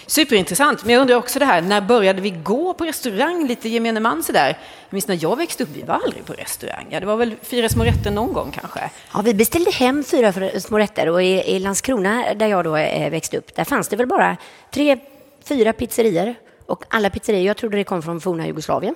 [0.06, 0.84] Superintressant.
[0.84, 3.48] Men jag undrar också det här, när började vi gå på restaurang?
[3.48, 4.48] Lite gemene man sådär.
[4.48, 6.88] Jag minns när jag växte upp, vi var aldrig på restaurang.
[6.90, 8.90] Ja, det var väl fyra små rätter någon gång kanske.
[9.14, 13.10] Ja, vi beställde hem fyra små rätter och i, i Landskrona där jag då eh,
[13.10, 14.38] växte upp, där fanns det väl bara
[14.72, 14.98] tre,
[15.44, 16.36] fyra pizzerior.
[16.66, 18.96] Och alla pizzerior, jag trodde det kom från forna Jugoslavien.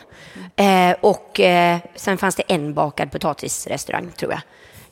[0.55, 4.41] Eh, och eh, sen fanns det en bakad potatisrestaurang, tror jag.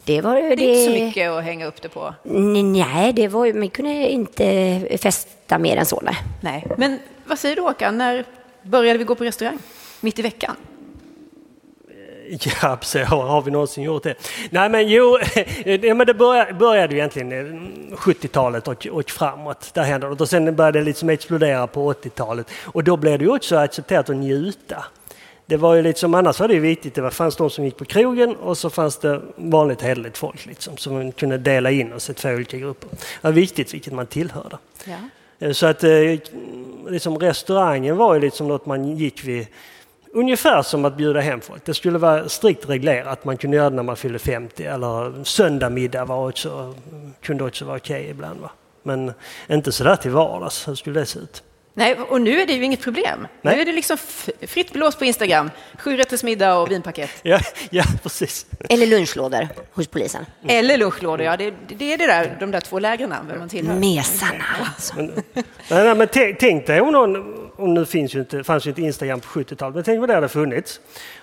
[0.10, 2.14] Det var Det är inte så mycket att hänga upp det på.
[2.24, 6.02] Nej, det var, ju- man kunde inte festa mer än så.
[6.04, 6.16] Nej.
[6.42, 6.68] Nej.
[6.78, 8.26] Men vad säger du Håkan, när
[8.64, 9.58] började vi gå på restaurang?
[10.02, 10.56] Mitt i veckan?
[12.30, 12.78] Ja.
[13.06, 14.16] Har, vi någonsin gjort det?
[14.50, 15.18] Nej, men jo,
[15.96, 19.74] men det började, började egentligen eh, 70-talet och, och framåt.
[19.74, 20.14] Där hände det.
[20.24, 22.48] Och sen började det liksom explodera på 80-talet.
[22.66, 24.86] Och då blev det också accepterat att njuta.
[25.50, 27.78] Det var ju liksom, annars var det ju viktigt, det var, fanns de som gick
[27.78, 31.94] på krogen och så fanns det vanligt hederligt folk liksom, som man kunde dela in
[31.94, 32.90] oss i två olika grupper.
[32.90, 34.58] Det var viktigt vilket man tillhörde.
[34.86, 34.96] Ja.
[35.40, 35.90] Eh, Så att eh,
[36.90, 39.48] liksom restaurangen var ju liksom något man gick vid
[40.14, 41.66] ungefär som att bjuda hem folk.
[41.66, 43.26] Det skulle vara strikt reglerat.
[43.26, 46.76] Man kunde göra det när man fyllde 50 eller söndagmiddag var också,
[47.22, 48.40] kunde också vara okej ibland.
[48.40, 48.50] Va?
[48.84, 49.12] Men
[49.48, 50.68] inte sådär till vardags.
[50.68, 51.44] Hur skulle det se ut?
[51.80, 53.28] Nej, och nu är det ju inget problem.
[53.42, 53.56] Nej.
[53.56, 53.98] Nu är det liksom
[54.48, 55.52] fritt blås på Instagram.
[55.78, 57.10] Sju rätters middag och vinpaket.
[57.22, 57.40] Ja,
[57.70, 58.46] ja precis.
[58.70, 60.26] Eller lunchlådor hos polisen.
[60.48, 61.38] Eller lunchlådor, ja.
[61.38, 63.76] Det, det är det där, de där två lägren, man tillhör.
[63.76, 64.96] Mesarna alltså.
[64.96, 66.08] Men, nej, nej, men
[66.40, 67.16] tänk, dig om någon,
[67.58, 70.16] om nu finns ju inte, fanns ju inte Instagram på 70-talet, men tänk vad det
[70.16, 70.80] hade funnits.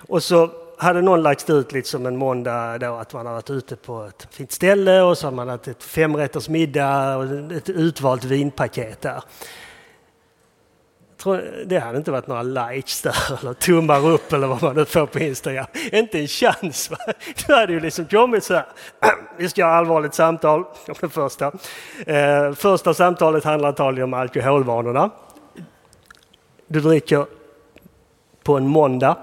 [0.07, 3.75] Och så hade någon lagt ut liksom en måndag då att man har varit ute
[3.75, 8.23] på ett fint ställe och så har man haft ett femrätters middag och ett utvalt
[8.23, 9.21] vinpaket där.
[11.27, 14.85] Tror, det hade inte varit några likes där eller tummar upp eller vad man nu
[14.85, 15.65] får på Instagram.
[15.91, 16.91] Inte en chans.
[16.91, 16.97] Va?
[17.47, 18.65] Då hade ju liksom kommit så här.
[19.37, 21.51] Vi ska ha allvarligt samtal om det första.
[22.05, 25.09] Eh, första samtalet handlar antagligen om alkoholvanorna.
[26.67, 27.25] Du dricker
[28.43, 29.17] på en måndag.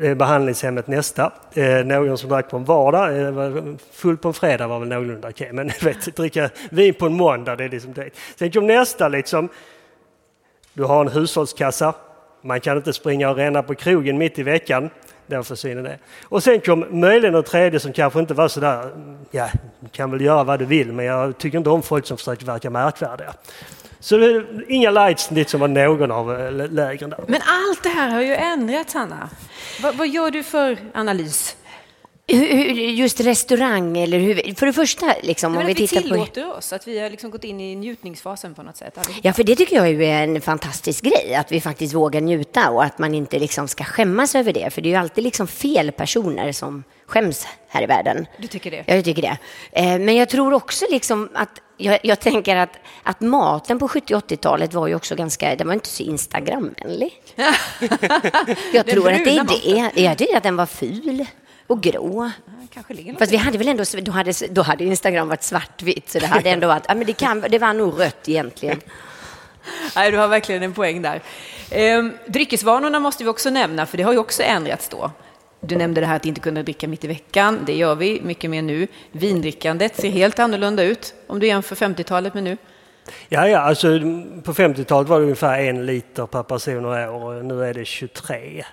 [0.00, 1.32] Eh, behandlingshemmet nästa.
[1.54, 3.20] Eh, någon som drack på en vardag.
[3.20, 5.52] Eh, full på en fredag var väl någorlunda okej.
[5.52, 8.10] Men du vet, dricka vin på en måndag, det är liksom det.
[8.36, 9.48] Sen kom nästa liksom.
[10.78, 11.94] Du har en hushållskassa.
[12.42, 14.90] Man kan inte springa och ränna på krogen mitt i veckan.
[15.26, 15.98] Då försvinner det.
[16.24, 19.48] Och sen kom möjligen en tredje som kanske inte var sådär, mm, ja,
[19.80, 22.46] du kan väl göra vad du vill, men jag tycker inte om folk som försöker
[22.46, 23.34] verka märkvärdiga.
[24.00, 27.24] Så det är inga lights som var någon av eh, lägren där.
[27.26, 29.28] Men allt det här har ju ändrats, Hanna.
[29.82, 31.56] Vad, vad gör du för analys?
[32.30, 36.08] Just restaurang eller hur, för det första liksom om vi vi tittar på...
[36.08, 38.98] tillåter oss, att vi har liksom gått in i njutningsfasen på något sätt.
[38.98, 39.20] allihopa.
[39.22, 42.84] Ja, för det tycker jag är en fantastisk grej, att vi faktiskt vågar njuta och
[42.84, 45.92] att man inte liksom ska skämmas över det, för det är ju alltid liksom fel
[45.92, 48.26] personer som skäms här i världen.
[48.38, 48.84] Du tycker det?
[48.86, 49.38] Ja, jag tycker det.
[49.72, 54.14] Eh, Men jag tror också liksom att, jag, jag tänker att, att maten på 70
[54.14, 57.12] 80-talet var ju också ganska, den var inte så Instagramvänlig.
[58.72, 59.44] Jag tror att det är
[59.94, 60.02] det.
[60.02, 61.26] Jag tycker att den var ful
[61.68, 62.30] och grå.
[62.70, 66.18] Kanske ligger Fast vi hade väl ändå, då hade, då hade Instagram varit svartvitt, så
[66.18, 68.80] det hade ändå varit, ja men det, kan, det var nog rött egentligen.
[69.96, 71.22] Nej, du har verkligen en poäng där.
[71.70, 75.10] Ehm, dryckesvanorna måste vi också nämna, för det har ju också ändrats då.
[75.60, 77.60] Du nämnde det här att inte kunna dricka mitt i veckan.
[77.66, 78.86] Det gör vi mycket mer nu.
[79.12, 82.56] Vindrickandet ser helt annorlunda ut om du jämför 50-talet med nu.
[83.28, 83.88] Ja, ja, alltså
[84.44, 87.84] på 50-talet var det ungefär en liter per person och år och nu är det
[87.84, 88.64] 23.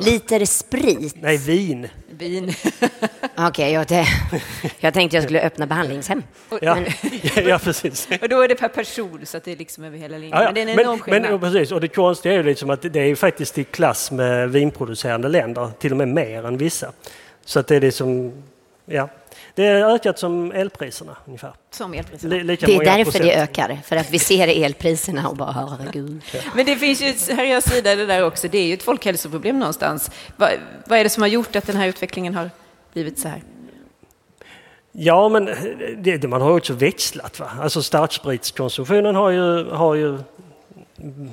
[0.00, 1.14] Liter sprit?
[1.20, 1.88] Nej, vin.
[2.10, 2.44] Vin.
[3.36, 4.06] Okej, okay, jag,
[4.78, 6.22] jag tänkte jag skulle öppna behandlingshem.
[6.60, 6.86] Ja, men...
[7.48, 8.08] ja, precis.
[8.22, 10.38] Och då är det per person, så att det är liksom över hela linjen.
[10.38, 10.44] Ja, ja.
[10.44, 12.82] Men det är en enorm men, men, precis, och det konstiga är ju liksom att
[12.82, 16.92] det är faktiskt i klass med vinproducerande länder, till och med mer än vissa.
[17.44, 18.32] Så att det är liksom,
[18.86, 19.08] ja.
[19.56, 21.52] Det har ökat som elpriserna ungefär.
[21.70, 22.36] Som elpriserna.
[22.36, 23.24] Lika det är därför procent.
[23.24, 26.22] det ökar, för att vi ser elpriserna och bara herregud.
[26.54, 28.48] Men det finns ju en seriös sida i det där också.
[28.48, 30.10] Det är ju ett folkhälsoproblem någonstans.
[30.36, 30.50] Vad,
[30.86, 32.50] vad är det som har gjort att den här utvecklingen har
[32.92, 33.42] blivit så här?
[34.92, 35.44] Ja, men
[35.98, 37.40] det, det man har också växlat.
[37.40, 37.50] Va?
[37.60, 40.18] Alltså starkspritskonsumtionen har ju, har ju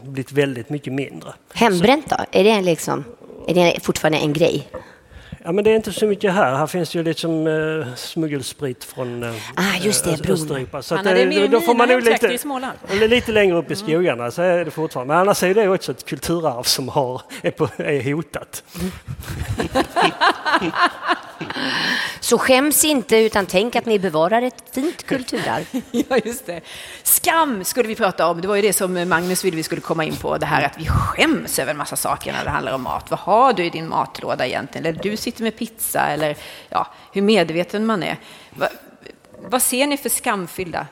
[0.03, 1.33] blivit väldigt mycket mindre.
[1.53, 2.17] Hembränt då?
[2.31, 3.03] Är det, liksom,
[3.47, 4.67] är det fortfarande en grej?
[5.45, 6.55] Ja, men det är inte så mycket här.
[6.55, 10.81] Här finns ju liksom uh, smuggelsprit från uh, ah, just det, Österripa.
[10.81, 12.39] Så Anna, det är mer då får man nog lite,
[12.91, 15.13] i lite längre upp i skogarna så är det fortfarande.
[15.13, 18.63] Men annars är det också ett kulturarv som har, är, på, är hotat.
[22.19, 25.65] Så skäms inte, utan tänk att ni bevarar ett fint kulturarv.
[25.91, 26.61] ja, just det.
[27.03, 28.41] Skam skulle vi prata om.
[28.41, 30.37] Det var ju det som Magnus ville vi skulle komma in på.
[30.37, 33.05] Det här att vi skäms över en massa saker när det handlar om mat.
[33.09, 34.85] Vad har du i din matlåda egentligen?
[34.85, 36.37] Eller du sitter med pizza, eller
[36.69, 38.17] ja, hur medveten man är.
[38.49, 38.67] Va,
[39.39, 40.87] vad ser ni för skamfyllda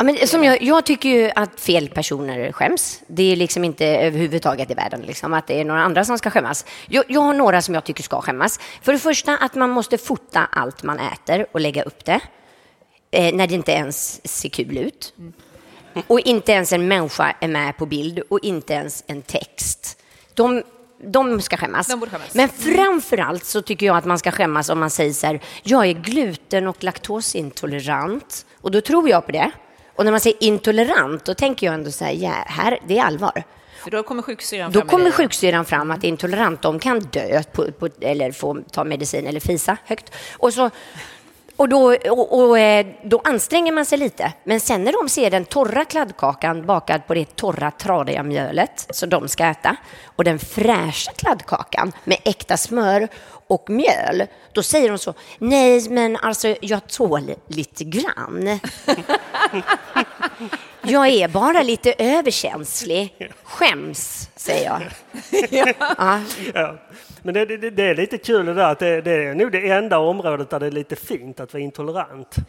[0.00, 3.02] Ja, men som jag, jag tycker ju att fel personer skäms.
[3.06, 6.30] Det är liksom inte överhuvudtaget i världen liksom, att det är några andra som ska
[6.30, 6.64] skämmas.
[6.88, 8.60] Jag, jag har några som jag tycker ska skämmas.
[8.82, 12.20] För det första att man måste fota allt man äter och lägga upp det
[13.10, 15.14] eh, när det inte ens ser kul ut.
[16.06, 20.00] Och inte ens en människa är med på bild och inte ens en text.
[20.34, 20.62] De,
[21.02, 21.88] de ska skämmas.
[21.88, 22.34] De skämmas.
[22.34, 25.40] Men framför allt så tycker jag att man ska skämmas om man säger så här,
[25.62, 28.46] jag är gluten och laktosintolerant.
[28.60, 29.50] Och då tror jag på det.
[29.96, 33.04] Och när man säger intolerant, då tänker jag ändå så här, ja, här det är
[33.04, 33.44] allvar.
[33.84, 34.82] För då kommer sjuksyran fram?
[34.82, 39.26] Då kommer sjuksyran fram att intolerant, de kan dö på, på, eller få ta medicin
[39.26, 40.14] eller fisa högt.
[40.32, 40.70] Och, så,
[41.60, 44.32] och, då, och, och, eh, då anstränger man sig lite.
[44.44, 49.08] Men sen när de ser den torra kladdkakan bakad på det torra tradiga mjölet som
[49.08, 53.08] de ska äta och den fräscha kladdkakan med äkta smör
[53.46, 58.48] och mjöl, då säger de så, nej men alltså jag tål lite grann.
[60.82, 63.30] jag är bara lite överkänslig.
[63.44, 64.82] Skäms, säger jag.
[66.54, 66.74] ja.
[67.22, 69.70] Men det, det, det, är lite kul det där att det, det, är nog det
[69.70, 72.36] enda området där det är lite fint att vara intolerant.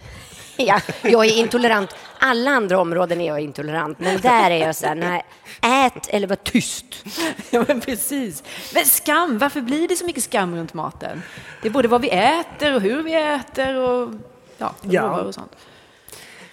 [0.58, 1.96] Ja, jag är intolerant.
[2.20, 5.24] Alla andra områden är jag intolerant, men där är jag så här, nej,
[5.62, 6.86] ät eller var tyst.
[7.50, 8.44] Ja, men precis.
[8.74, 11.22] Men skam, varför blir det så mycket skam runt maten?
[11.62, 14.10] Det är både vad vi äter och hur vi äter och
[14.58, 15.22] ja, ja.
[15.22, 15.52] och sånt.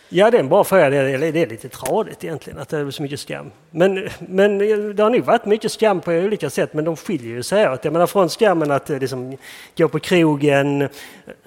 [0.09, 0.90] Ja, det är en bra fråga.
[0.90, 3.51] Det är, lite tradigt egentligen att det är så mycket skam.
[3.71, 4.59] Men, men
[4.97, 7.85] det har nog varit mycket skam på olika sätt, men de skiljer ju sig åt.
[7.85, 9.37] Jag menar från skammen att eh, liksom,
[9.77, 10.88] gå på krogen,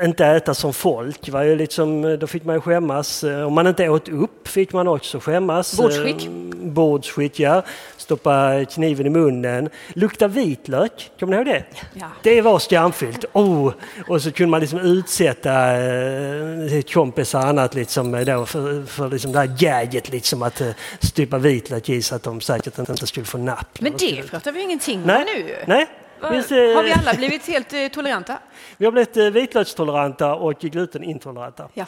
[0.01, 3.23] inte äta som folk, var ju liksom, då fick man ju skämmas.
[3.23, 5.77] Eh, om man inte åt upp fick man också skämmas.
[5.77, 6.29] Bordsskick.
[6.71, 7.63] Eh, bordsskick, ja.
[7.97, 9.69] Stoppa kniven i munnen.
[9.93, 11.63] Lukta vitlök, kommer ni ihåg det?
[11.93, 12.07] Ja.
[12.23, 13.25] Det var skamfyllt.
[13.33, 13.73] Oh.
[14.07, 19.39] Och så kunde man liksom utsätta eh, kompisar annat liksom då för, för liksom det
[19.39, 20.67] här gaget liksom att uh,
[20.99, 23.81] stoppa vitlök i så att de säkert inte skulle få napp.
[23.81, 25.55] Men det pratar vi ingenting om nu.
[25.65, 25.87] Nej.
[26.29, 28.37] Visst, har vi alla blivit helt eh, toleranta?
[28.77, 31.67] Vi har blivit eh, vitlökstoleranta och glutenintoleranta.
[31.73, 31.85] Ja.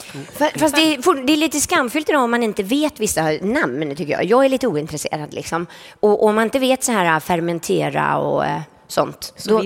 [0.57, 4.13] Fast det är, det är, lite skamfyllt idag om man inte vet vissa namn, tycker
[4.13, 4.23] jag.
[4.23, 5.67] Jag är lite ointresserad liksom.
[5.99, 8.43] Och om man inte vet så här fermentera och
[8.87, 9.33] sånt.
[9.45, 9.63] Då,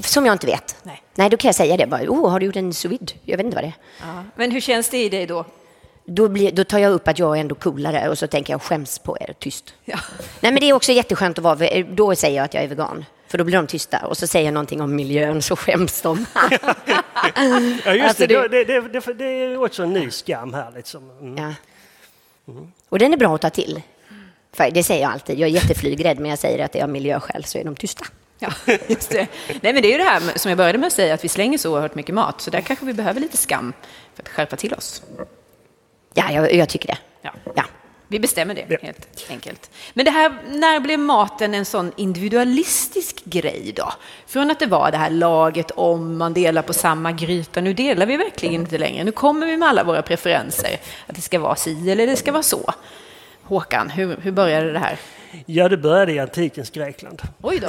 [0.00, 0.76] som jag inte vet.
[0.82, 1.02] Nej.
[1.14, 2.02] Nej, då kan jag säga det bara.
[2.02, 3.00] Oh, har du gjort en sous?
[3.24, 3.74] Jag vet inte vad det är.
[4.00, 4.24] Ja.
[4.36, 5.44] Men hur känns det i dig då?
[6.04, 8.62] Då, blir, då tar jag upp att jag är ändå coolare och så tänker jag
[8.62, 9.74] skäms på er, tyst.
[9.84, 9.98] Ja.
[10.40, 13.04] Nej, men det är också jätteskönt att vara, då säger jag att jag är vegan.
[13.28, 16.26] För då blir de tysta och så säger jag någonting om miljön så skäms de.
[17.84, 18.48] ja, just alltså det.
[18.48, 20.72] Det, det, det, det, är också en ny skam här.
[20.76, 21.10] Liksom.
[21.20, 21.36] Mm.
[21.36, 21.54] Ja.
[22.52, 22.72] Mm.
[22.88, 23.82] Och den är bra att ta till.
[24.52, 25.38] För det säger jag alltid.
[25.38, 28.04] Jag är jätteflygrädd, men jag säger att det är av miljöskäl så är de tysta.
[28.38, 28.52] Ja,
[28.88, 29.26] just det.
[29.60, 31.28] Nej, men det är ju det här som jag började med att säga, att vi
[31.28, 32.40] slänger så oerhört mycket mat.
[32.40, 33.72] Så där kanske vi behöver lite skam
[34.14, 35.02] för att skärpa till oss.
[36.14, 36.98] Ja, jag, jag tycker det.
[37.22, 37.30] Ja.
[37.54, 37.64] ja.
[38.08, 38.78] Vi bestämmer det, ja.
[38.82, 39.70] helt enkelt.
[39.94, 43.92] Men det här, när blev maten en sån individualistisk grej då?
[44.26, 48.06] Från att det var det här laget om man delar på samma gryta, nu delar
[48.06, 49.04] vi verkligen inte längre.
[49.04, 52.32] Nu kommer vi med alla våra preferenser, att det ska vara si eller det ska
[52.32, 52.72] vara så.
[53.42, 54.98] Håkan, hur, hur började det här?
[55.46, 57.22] Ja, det började i antikens Grekland.
[57.42, 57.68] Oj då.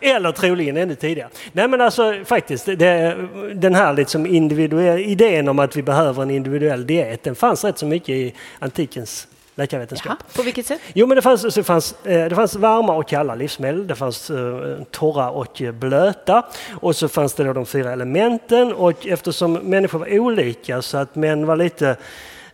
[0.00, 1.28] Eller troligen ännu tidigare.
[1.52, 3.16] Nej men alltså faktiskt, det,
[3.54, 7.86] den här liksom idén om att vi behöver en individuell diet, den fanns rätt så
[7.86, 10.18] mycket i antikens läkarvetenskap.
[10.18, 10.80] Jaha, på vilket sätt?
[10.94, 13.86] Jo, men det fanns, så fanns, eh, det fanns varma och kalla livsmedel.
[13.86, 16.42] Det fanns eh, torra och eh, blöta.
[16.70, 18.72] Och så fanns det då de fyra elementen.
[18.72, 21.96] Och eftersom människor var olika så att män var lite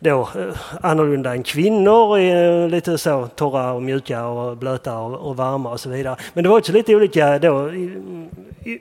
[0.01, 0.29] då,
[0.81, 5.89] annorlunda än kvinnor, lite så torra och mjuka och blöta och, och varma och så
[5.89, 6.17] vidare.
[6.35, 7.71] Men det var också lite olika då,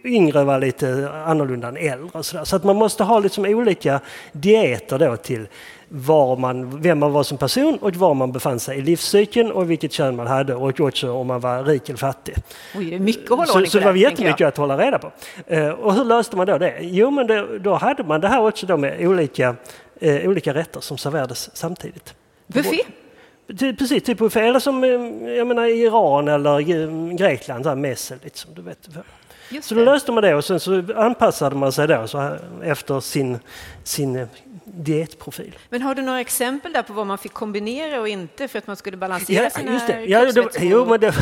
[0.03, 2.45] yngre var lite annorlunda än äldre och så där.
[2.45, 3.99] Så att man måste ha liksom olika
[4.31, 5.47] dieter då till
[5.89, 9.71] var man, vem man var som person och var man befann sig i livscykeln och
[9.71, 12.35] vilket kön man hade och också om man var rik eller fattig.
[12.75, 15.11] Oj, det är mycket att hålla Så, så det var jättemycket att hålla reda på.
[15.47, 16.77] Eh, och hur löste man då det?
[16.81, 19.55] Jo, men det, då hade man det här också då med olika,
[19.99, 22.13] eh, olika rätter som serverades samtidigt.
[22.47, 22.81] Buffé?
[23.47, 24.35] Precis, typ.
[24.35, 24.89] Eller som eh,
[25.33, 28.89] jag menar, Iran eller eh, Grekland, här messel, lite som du vet.
[29.49, 32.39] Just Så då löste man det och sen så anpassade man sig då så här,
[32.63, 33.39] efter sin,
[33.83, 34.27] sin eh,
[34.65, 35.55] dietprofil.
[35.69, 38.67] Men har du några exempel där på vad man fick kombinera och inte för att
[38.67, 40.05] man skulle balansera Ja, sina just det.
[40.05, 41.13] Ja, det kroppsvätskor jo, men det,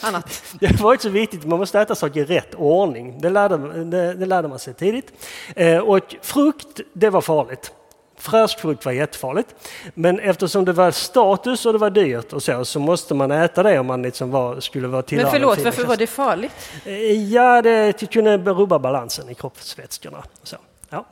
[0.00, 0.44] annat?
[0.60, 1.44] det var inte så viktigt.
[1.44, 3.20] Man måste äta saker i rätt ordning.
[3.20, 5.12] Det lärde, det, det lärde man sig tidigt.
[5.56, 7.72] Eh, och frukt, det var farligt.
[8.20, 9.54] Färsk frukt var jättefarligt.
[9.94, 13.62] Men eftersom det var status och det var dyrt och så, så måste man äta
[13.62, 16.52] det om man liksom var, skulle vara Men tillhöra förlåt, varför var det farligt?
[16.84, 20.22] Eh, Ja, det kunde rubba balansen i kroppsvätskorna.
[20.42, 20.56] Så,
[20.90, 21.04] ja.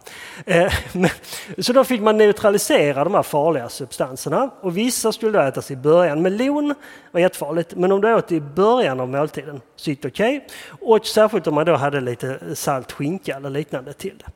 [0.46, 1.10] Eh, men-
[1.58, 5.76] så då fick man neutralisera de här farliga substanserna och vissa skulle då ätas i
[5.76, 6.22] början.
[6.22, 6.74] Melon
[7.12, 10.46] var jättefarligt, men om du åt i början av måltiden så gick det okej.
[10.80, 14.32] Och särskilt om man då hade lite salt skinka eller liknande till det.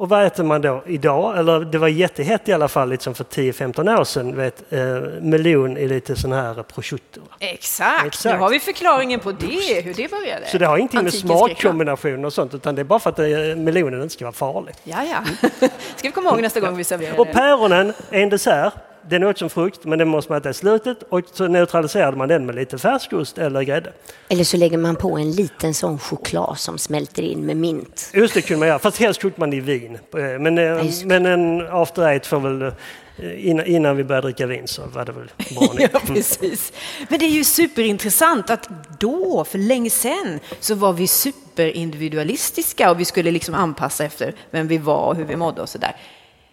[0.00, 1.38] Och vad äter man då idag?
[1.38, 4.36] Eller det var jättehett i alla fall liksom för 10-15 år sedan.
[4.36, 4.80] Vet, eh,
[5.20, 7.20] melon i lite sån här prosciutto.
[7.38, 8.06] Exakt.
[8.06, 8.34] Exakt.
[8.34, 10.46] nu har vi förklaringen på det, hur det började.
[10.46, 11.50] Så det har ingenting med Antikens Grekland.
[11.58, 14.74] smakkombination och sånt utan det är bara för att eh, melonen inte ska vara farlig.
[14.84, 15.48] Ja, ja.
[15.96, 17.32] ska vi komma ihåg nästa gång vi serverar Och det.
[17.32, 18.72] päronen är en dessert.
[19.08, 22.28] Den åt som frukt men den måste man äta i slutet och så neutraliserade man
[22.28, 23.92] den med lite färskost eller grädde.
[24.28, 28.10] Eller så lägger man på en liten sån choklad som smälter in med mint.
[28.14, 29.94] Just det kunde man göra, fast helst kokade man i vin.
[29.94, 29.98] Eh,
[30.40, 31.04] Men, eh, det.
[31.06, 35.04] men en after eight får väl, eh, innan, innan vi började dricka vin så var
[35.04, 35.88] det väl bra nu.
[35.92, 36.72] Ja, precis.
[37.08, 43.00] Men det är ju superintressant att då, för länge sedan, så var vi superindividualistiska och
[43.00, 45.96] vi skulle liksom anpassa efter vem vi var och hur vi mådde och sådär.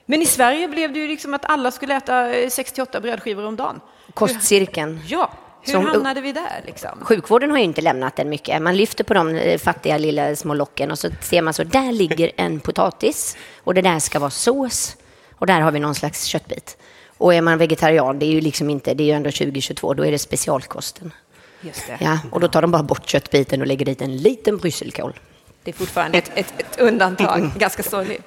[0.09, 3.55] Men i Sverige blev det ju liksom att alla skulle äta eh, 68 brödskivor om
[3.55, 3.79] dagen.
[4.13, 4.99] Kostcirkeln.
[5.07, 6.99] Ja, hur Som- hamnade vi där liksom?
[7.01, 8.61] Sjukvården har ju inte lämnat den mycket.
[8.61, 11.91] Man lyfter på de eh, fattiga lilla små locken och så ser man så, där
[11.91, 14.95] ligger en potatis och det där ska vara sås
[15.35, 16.77] och där har vi någon slags köttbit.
[17.17, 20.05] Och är man vegetarian, det är ju liksom inte, det är ju ändå 2022, då
[20.05, 21.13] är det specialkosten.
[21.61, 21.97] Just det.
[22.01, 25.19] Ja, och då tar de bara bort köttbiten och lägger dit en liten brysselkål.
[25.63, 28.23] Det är fortfarande ett, ett, ett undantag, ganska sorgligt.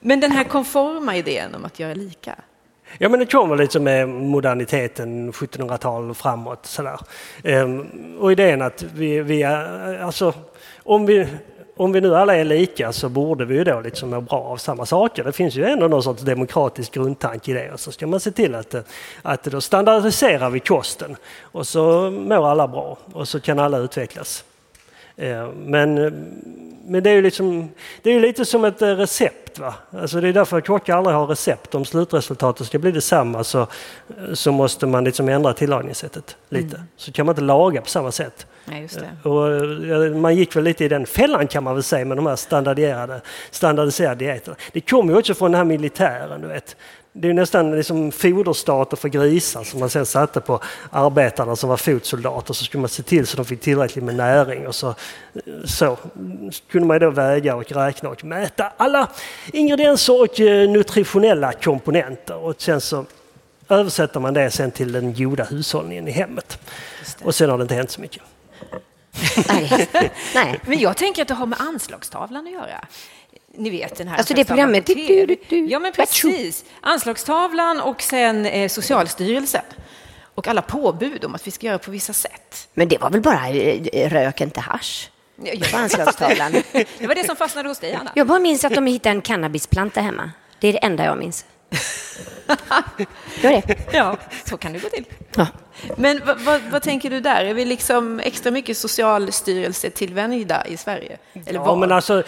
[0.00, 2.34] Men den här konforma idén om att göra lika.
[2.98, 6.66] Ja men det kommer lite med moderniteten, 1700-tal och framåt.
[6.66, 7.00] Sådär.
[7.44, 7.86] Ehm,
[8.18, 10.34] och idén att vi, vi är, alltså,
[10.82, 11.26] om vi,
[11.76, 14.56] om vi nu alla är lika så borde vi ju då liksom må bra av
[14.56, 15.24] samma saker.
[15.24, 17.72] Det finns ju ändå någon sorts demokratisk grundtanke i det.
[17.72, 18.74] Och så ska man se till att,
[19.22, 24.44] att då standardiserar vi kosten och så mår alla bra och så kan alla utvecklas.
[25.54, 25.94] Men,
[26.86, 27.68] men det är ju liksom,
[28.02, 29.58] det är lite som ett eh, recept.
[29.58, 29.74] Va?
[29.90, 31.74] Alltså det är därför kockar aldrig har recept.
[31.74, 33.66] Om slutresultatet ska bli detsamma så,
[34.32, 36.82] så måste man liksom ändra tillagningssättet lite.
[36.96, 38.46] Så kan man inte laga på samma sätt.
[38.64, 38.88] Nej.
[39.22, 42.26] Och eh, man gick väl lite i den fällan kan man väl säga med de
[42.26, 44.56] här standardiserade, standardiserade dieterna.
[44.72, 46.76] Det kommer ju också från den här militären, du vet.
[47.16, 51.76] Det är nästan liksom foderstater för grisar som man sen satte på arbetarna som var
[51.76, 52.54] fotsoldater.
[52.54, 54.94] Så skulle man se till så de fick tillräckligt med näring och så,
[55.64, 55.96] så
[56.70, 59.10] kunde man då väga och räkna och mäta alla
[59.52, 62.36] ingredienser och eh, nutritionella komponenter.
[62.36, 63.04] Och sen så
[63.68, 66.58] översätter man det sen till den goda hushållningen i hemmet.
[67.22, 68.22] Och sen har det inte hänt så mycket.
[69.48, 69.88] Nej.
[70.34, 70.60] Nej.
[70.66, 72.86] Men jag tänker att det har med anslagstavlan att göra.
[73.56, 76.64] Ni vet den här Alltså det programmet, du, du, du, Ja men precis.
[76.80, 79.62] Anslagstavlan och sen eh, Socialstyrelsen.
[80.34, 82.68] Och alla påbud om att vi ska göra på vissa sätt.
[82.74, 85.10] Men det var väl bara eh, rök inte hasch
[85.70, 86.52] på anslagstavlan.
[86.98, 88.12] Det var det som fastnade hos dig, Anna.
[88.14, 90.30] Jag bara minns att de hittade en cannabisplanta hemma.
[90.60, 91.44] Det är det enda jag minns.
[93.42, 93.76] Gör det.
[93.92, 95.04] Ja, så kan det gå till.
[95.36, 95.46] Ja.
[95.96, 97.44] Men vad, vad, tänker du där?
[97.44, 101.18] Är vi liksom extra mycket socialstyrelse tillvänjda i Sverige?
[101.46, 101.76] Eller Ja, var?
[101.76, 102.22] men alltså,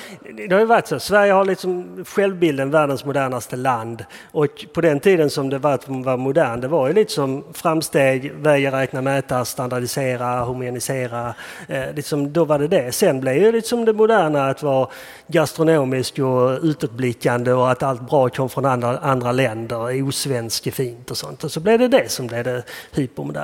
[0.48, 0.98] det har ju varit så.
[0.98, 4.04] Sverige har liksom självbilden världens modernaste land.
[4.32, 8.32] Och på den tiden som det var vara modern, det var ju lite som framsteg,
[8.32, 11.34] väga, räkna, mäta, standardisera, homogenisera.
[11.68, 12.92] Eh, liksom, då var det det.
[12.92, 14.88] Sen blev ju liksom det moderna att vara
[15.26, 21.16] gastronomisk och utåtblickande och att allt bra kom från andra, andra länder, osvensk fint och
[21.16, 21.44] sånt.
[21.44, 23.35] Och så blev det det som blev det hypermoderna.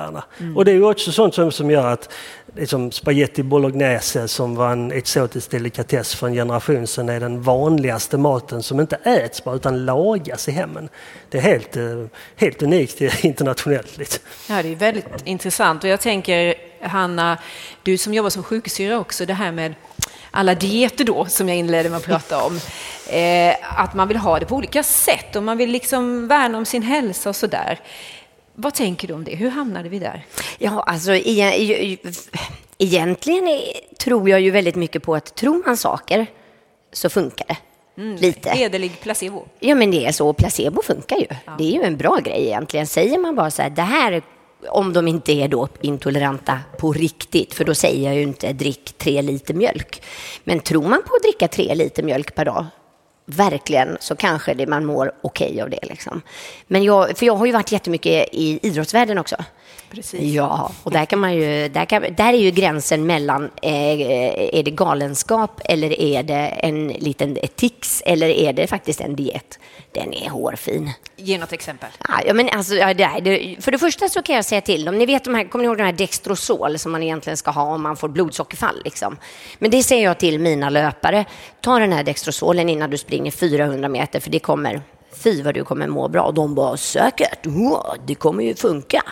[0.55, 2.09] Och det är ju också sånt som, som gör att
[2.55, 8.17] liksom spaghetti bolognese som var en exotisk delikatess för en generation sedan är den vanligaste
[8.17, 10.89] maten som inte äts bara utan lagas i hemmen.
[11.29, 13.97] Det är helt, eh, helt unikt internationellt.
[13.97, 14.23] Liksom.
[14.49, 15.83] Ja, det är väldigt intressant.
[15.83, 17.37] Och jag tänker, Hanna,
[17.83, 19.73] du som jobbar som sjuksyra också, det här med
[20.31, 22.59] alla dieter då, som jag inledde med att prata om.
[23.07, 26.65] Eh, att man vill ha det på olika sätt och man vill liksom värna om
[26.65, 27.79] sin hälsa och sådär.
[28.55, 29.35] Vad tänker du om det?
[29.35, 30.25] Hur hamnade vi där?
[30.57, 31.11] Ja, alltså
[32.77, 33.59] egentligen
[33.99, 36.25] tror jag ju väldigt mycket på att tror man saker
[36.91, 37.57] så funkar det.
[38.19, 38.49] Lite.
[38.49, 39.45] Hederlig placebo.
[39.59, 40.33] Ja, men det är så.
[40.33, 41.27] Placebo funkar ju.
[41.57, 42.87] Det är ju en bra grej egentligen.
[42.87, 44.21] Säger man bara så här, det här,
[44.69, 48.93] om de inte är då intoleranta på riktigt, för då säger jag ju inte drick
[48.97, 50.01] tre liter mjölk.
[50.43, 52.65] Men tror man på att dricka tre liter mjölk per dag,
[53.25, 55.79] verkligen, så kanske det man mår okej av det.
[55.81, 56.21] Liksom.
[56.67, 59.35] Men jag, för jag har ju varit jättemycket i idrottsvärlden också.
[59.93, 60.33] Precis.
[60.33, 63.99] Ja, och där, kan man ju, där, kan, där är ju gränsen mellan, eh,
[64.59, 69.59] är det galenskap eller är det en liten tics eller är det faktiskt en diet?
[69.91, 70.91] Den är hårfin.
[71.15, 71.89] Ge något exempel.
[72.25, 74.97] Ja, men alltså, ja, det, det, för det första så kan jag säga till dem,
[74.97, 77.63] ni vet de här, kommer ni ihåg de här Dextrosol som man egentligen ska ha
[77.63, 78.81] om man får blodsockerfall?
[78.85, 79.17] Liksom?
[79.59, 81.25] Men det säger jag till mina löpare,
[81.61, 84.81] ta den här Dextrosolen innan du springer 400 meter för det kommer,
[85.23, 86.23] fy vad du kommer må bra.
[86.23, 87.47] Och de bara, säkert,
[88.05, 89.03] det kommer ju funka.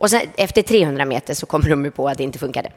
[0.00, 2.72] Och sen efter 300 meter så kommer de på att det inte funkade.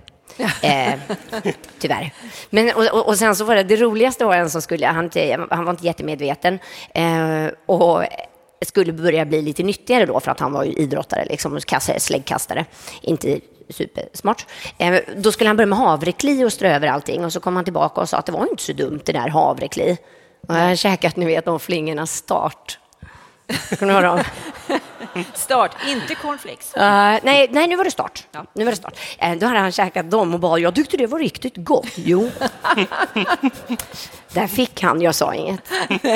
[0.62, 0.94] eh,
[1.80, 2.14] tyvärr.
[2.50, 5.12] Men, och, och, sen så var det, det roligaste var en som skulle, han,
[5.50, 6.60] han var inte jättemedveten
[6.94, 8.04] eh, och
[8.66, 11.60] skulle börja bli lite nyttigare då för att han var ju idrottare, liksom,
[11.98, 12.66] släggkastare.
[13.02, 14.46] Inte supersmart.
[14.78, 17.66] Eh, då skulle han börja med havrekli och strö över allting och så kom han
[17.66, 19.98] tillbaka och sa att det var inte så dumt det där havrekli.
[20.48, 22.80] Och jag har käkat, ni vet, de flingorna start.
[23.80, 24.24] Kommer ni ihåg dem?
[25.34, 26.74] Start, inte cornflakes.
[26.78, 26.82] Uh,
[27.24, 28.28] nej, nej, nu var det start.
[28.54, 29.00] Nu var det start.
[29.24, 31.88] Uh, då hade han käkat dem och bara, jag tyckte det var riktigt gott.
[31.96, 32.32] Jo.
[34.34, 35.60] Där fick han, jag sa inget.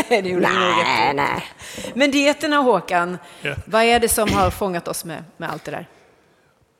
[0.09, 1.43] det gjorde nog rätt Nej, nej.
[1.93, 3.55] Men dieterna, Håkan, Ja.
[3.65, 5.87] vad är det som har fångat oss med, med allt det där?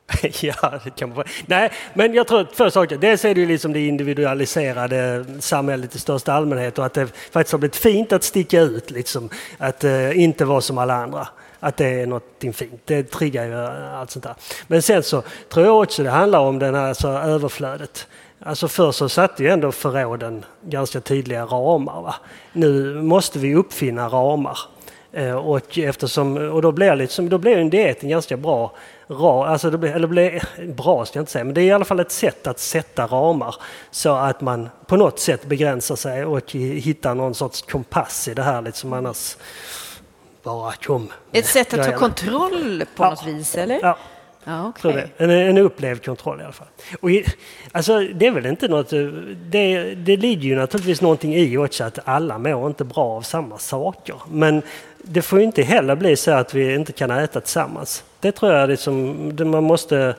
[0.40, 1.24] ja, det kan man få.
[1.46, 2.96] Nej, men jag tror att två saker.
[2.96, 7.52] Dels är det ju liksom det individualiserade samhället i största allmänhet och att det faktiskt
[7.52, 9.30] har blivit fint att sticka ut, liksom.
[9.58, 11.28] att eh, inte vara som alla andra.
[11.60, 12.80] Att det är något fint.
[12.84, 14.34] Det triggar ju eh, allt sånt där.
[14.66, 18.06] Men sen så tror jag också det handlar om den här så överflödet.
[18.40, 22.02] Alltså förr så satte ju ändå förråden ganska tydliga ramar.
[22.02, 22.14] Va?
[22.52, 24.58] Nu måste vi uppfinna ramar.
[25.12, 28.72] Eh, Och, eftersom, och då blir, liksom, då blir en diet en ganska bra,
[29.08, 30.42] ra, alltså det blir, eller blir,
[30.74, 33.06] bra ska jag inte säga, men det är i alla fall ett sätt att sätta
[33.06, 33.54] ramar
[33.90, 38.42] så att man på något sätt begränsar sig och hittar någon sorts kompass i det
[38.42, 39.36] här liksom annars
[40.48, 41.12] bara kom.
[41.32, 43.10] Ett sätt att ta kontroll på Ja.
[43.10, 43.78] något vis, eller?
[43.82, 43.98] Ja,
[44.44, 45.08] Ja, det.
[45.16, 46.66] En, en upplevd kontroll i alla fall.
[47.00, 47.24] Och i,
[47.72, 48.92] alltså, det är väl inte något...
[48.92, 49.00] eh,
[49.50, 53.58] Det, det ligger ju naturligtvis någonting i också att alla mår inte bra av samma
[53.58, 54.14] saker.
[54.30, 54.62] Men
[55.02, 58.04] det får ju inte heller bli så att vi inte kan äta tillsammans.
[58.20, 60.14] Det tror jag liksom, man måste...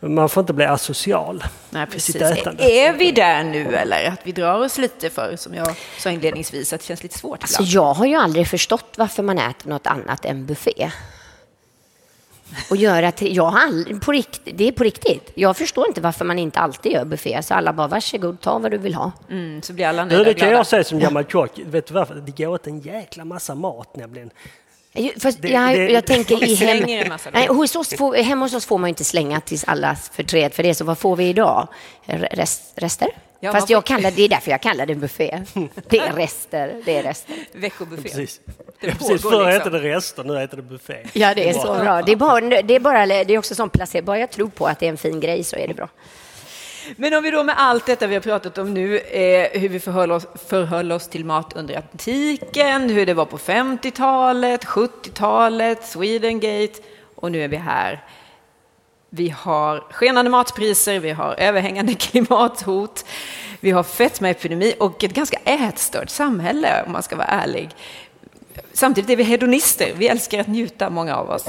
[0.00, 2.16] Man får inte bli asocial Nej, precis.
[2.16, 4.08] Är vi där nu, eller?
[4.08, 7.42] Att vi drar oss lite för, som jag sa inledningsvis, att det känns lite svårt
[7.42, 7.74] Alltså, ibland.
[7.74, 10.90] jag har ju aldrig förstått varför man äter något annat än buffé.
[12.70, 15.30] Och göra till, jag har aldrig, på riktigt, det är på riktigt.
[15.34, 17.42] Jag förstår inte varför man inte alltid gör buffé.
[17.42, 19.12] Så alla bara, varsågod, ta vad du vill ha.
[19.30, 21.50] Mm, så blir alla nöjda det kan jag säga som gammal kock.
[21.66, 22.14] Vet du varför?
[22.14, 24.30] Det går åt en jäkla massa mat nämligen.
[25.20, 28.66] Fast Det- jag, det- jag tänker i hem, nej, hos oss får, hemma hos oss
[28.66, 30.74] får man ju inte slänga tills alla förtret för det.
[30.74, 31.68] Så vad får vi idag?
[32.06, 33.08] Rest, rester?
[33.40, 35.42] Ja, Fast jag kallar, det är därför jag kallar det buffé.
[35.88, 37.34] Det är rester, det är rester.
[37.52, 38.02] Veckobuffé.
[38.02, 38.40] Precis.
[38.80, 39.22] Det Ja, precis.
[39.22, 39.46] Förr liksom.
[39.46, 40.96] hette det rester, nu heter det buffé.
[41.12, 42.02] Ja, det är så bra.
[42.02, 44.06] Det är, bara, det är, bara, det är också sån placebo.
[44.06, 45.88] Bara jag tror på att det är en fin grej så är det bra.
[46.96, 49.80] Men om vi då med allt detta vi har pratat om nu, eh, hur vi
[49.80, 56.82] förhöll oss, förhöll oss till mat under antiken, hur det var på 50-talet, 70-talet, Swedengate
[57.14, 58.04] och nu är vi här.
[59.10, 63.04] Vi har skenande matpriser, vi har överhängande klimathot,
[63.60, 67.70] vi har fetmaepidemi och ett ganska ätstört samhälle om man ska vara ärlig.
[68.72, 69.92] Samtidigt är vi hedonister.
[69.96, 71.44] Vi älskar att njuta, många av oss.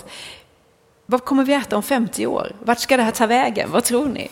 [1.06, 2.56] Vad kommer vi äta om 50 år?
[2.60, 3.72] Vart ska det här ta vägen?
[3.72, 4.30] Vad tror ni?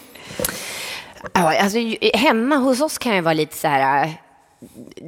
[1.33, 1.77] Ja, alltså,
[2.13, 4.03] hemma hos oss kan jag vara lite så här...
[4.03, 4.11] Äh,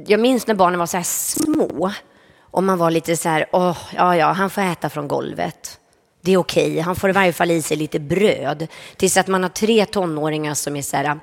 [0.06, 1.92] jag minns när barnen var så här små
[2.40, 5.78] och man var lite så här, åh, ja, ja, han får äta från golvet.
[6.20, 8.66] Det är okej, han får i varje fall i sig lite bröd.
[8.96, 11.14] Tills att man har tre tonåringar som är så här, äh,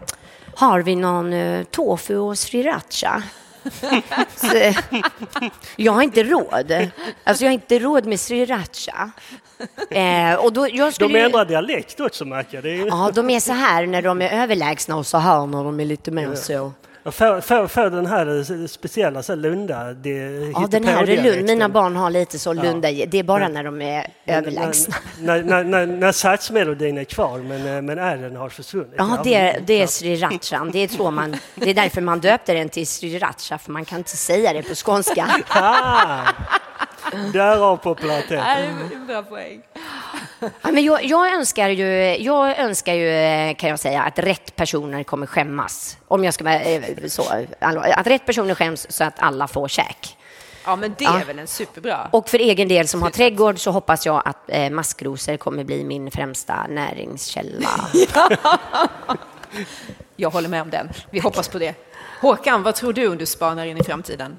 [0.56, 3.24] har vi någon äh, tofu och sriracha?
[4.36, 4.74] Så,
[5.76, 6.72] jag har inte råd.
[7.24, 9.12] Alltså jag har inte råd med sriracha.
[9.90, 12.78] Eh, och då, jag skulle De ju- ändrar dialekt också märker jag.
[12.78, 12.88] Ju...
[12.88, 15.86] Ja, de är så här när de är överlägsna och så här när de är
[15.86, 16.72] lite mer så.
[17.04, 19.94] Jag får, får, får den här eh, speciella så Lunda...
[19.94, 20.10] Det,
[20.54, 21.44] Ja, den här är Lund.
[21.46, 22.92] Mina barn har lite så Lunda.
[22.92, 24.96] Det är bara när de är överlägsna.
[25.20, 28.94] När, när, när, när satsmelodin är kvar men, eh, men ären har försvunnit.
[28.98, 30.72] Ja, det är, det är srirachan.
[30.72, 33.98] Det är, så man, det är därför man döpte den till sriracha, för man kan
[33.98, 35.28] inte säga det på skånska.
[37.34, 38.90] Därav populariteten.
[38.94, 39.62] en bra poäng.
[40.40, 45.04] Ja, men jag, jag, önskar ju, jag önskar ju, kan jag säga, att rätt personer
[45.04, 45.98] kommer skämmas.
[46.08, 47.24] Om jag ska vara eh, så,
[47.96, 50.18] att rätt personer skäms så att alla får käk.
[50.66, 51.20] Ja, men det Ja.
[51.20, 52.08] är väl en superbra.
[52.12, 55.84] Och för egen del som har trädgård så hoppas jag att eh, maskrosor kommer bli
[55.84, 57.70] min främsta näringskälla.
[60.16, 60.90] Jag håller med om den.
[61.12, 61.76] Vi hoppas på det.
[62.22, 64.36] Håkan, vad tror du om du spanar in i framtiden?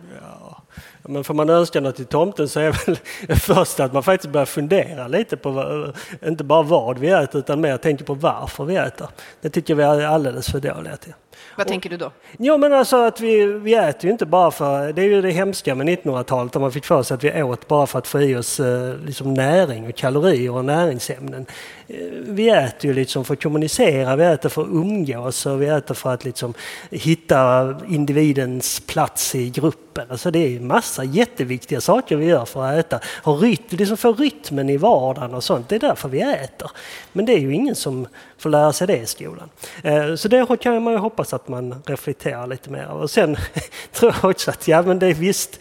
[1.08, 4.32] Men får man önska något till tomten så är väl det första att man faktiskt
[4.32, 5.96] börjar fundera lite på, vad,
[6.26, 9.08] inte bara vad vi äter utan mer tänker på varför vi äter.
[9.40, 11.14] Det tycker vi är alldeles för dåliga till.
[11.58, 12.12] Vad tänker du då?
[12.38, 15.30] Jo men alltså att vi, vi äter ju inte bara för, det är ju det
[15.30, 18.20] hemska med 1900-talet där man fick för sig att vi åt bara för att få
[18.20, 21.46] i oss eh, liksom näring och kalorier och näringsämnen.
[21.88, 21.96] Eh,
[22.28, 25.94] Vi äter ju liksom för att kommunicera, vi äter för att umgås och vi äter
[25.94, 26.54] för att liksom
[26.90, 30.06] hitta individens plats i gruppen.
[30.10, 33.00] Alltså det är massa jätteviktiga saker vi gör för att äta.
[33.24, 36.70] Ha rytm, liksom få rytmen i vardagen och sånt, det är därför vi äter.
[37.12, 38.06] Men det är ju ingen som
[38.38, 39.48] får lära sig det i skolan.
[39.82, 42.88] Eh, Så det kan man ju hoppas att man reflekterar lite mer.
[42.88, 43.36] Och sen
[43.92, 45.60] tror jag också att, ja men det är visst,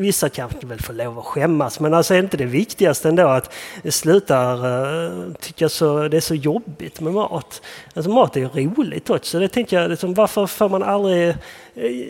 [0.00, 3.52] vissa kanske väl får lov att skämmas, men alltså är inte det viktigaste ändå att
[3.84, 7.62] sluta uh, tycka så, det är så jobbigt med mat.
[7.94, 9.38] Alltså mat är ju roligt också.
[9.38, 11.34] Det tänker jag, liksom, varför får man aldrig eh,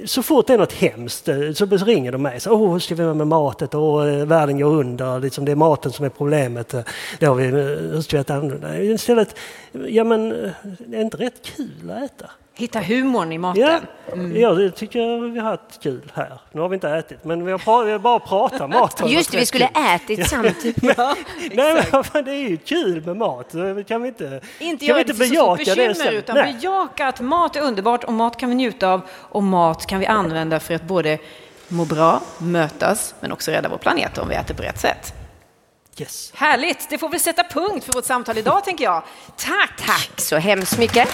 [0.04, 2.40] så fort det är något hemskt eh, så ringer de mig.
[2.40, 3.74] Så, oh, hur ska vi göra med matet?
[3.74, 5.20] Åh, världen går under.
[5.20, 6.74] Liksom, det är maten som är problemet.
[7.18, 8.78] Det har vi, hur ska vi äta annorlunda?
[8.78, 9.36] Istället,
[9.72, 10.28] ja men
[10.78, 12.30] det är inte rätt kul att äta.
[12.58, 13.62] Hitta humorn i maten.
[13.62, 13.80] Ja,
[14.34, 16.38] ja, det tycker jag vi har haft kul här.
[16.52, 19.02] Nu har vi inte ätit, men vi har, pra- vi har bara pratat mat.
[19.06, 20.82] Just det, vi skulle ätit samtidigt.
[21.52, 23.52] Nej, men det är ju kul med mat.
[23.88, 26.52] Kan vi inte, Inte kan vi inte till så bejaka det bekymmer, utan Nej.
[26.54, 30.06] bejaka att mat är underbart och mat kan vi njuta av och mat kan vi
[30.06, 31.18] använda för att både
[31.68, 35.14] må bra, mötas, men också rädda vår planet om vi äter på rätt sätt.
[35.98, 36.32] Yes.
[36.34, 36.90] Härligt!
[36.90, 39.02] Det får vi sätta punkt för vårt samtal idag, tänker jag.
[39.36, 39.70] Tack!
[39.86, 41.08] Tack så hemskt mycket.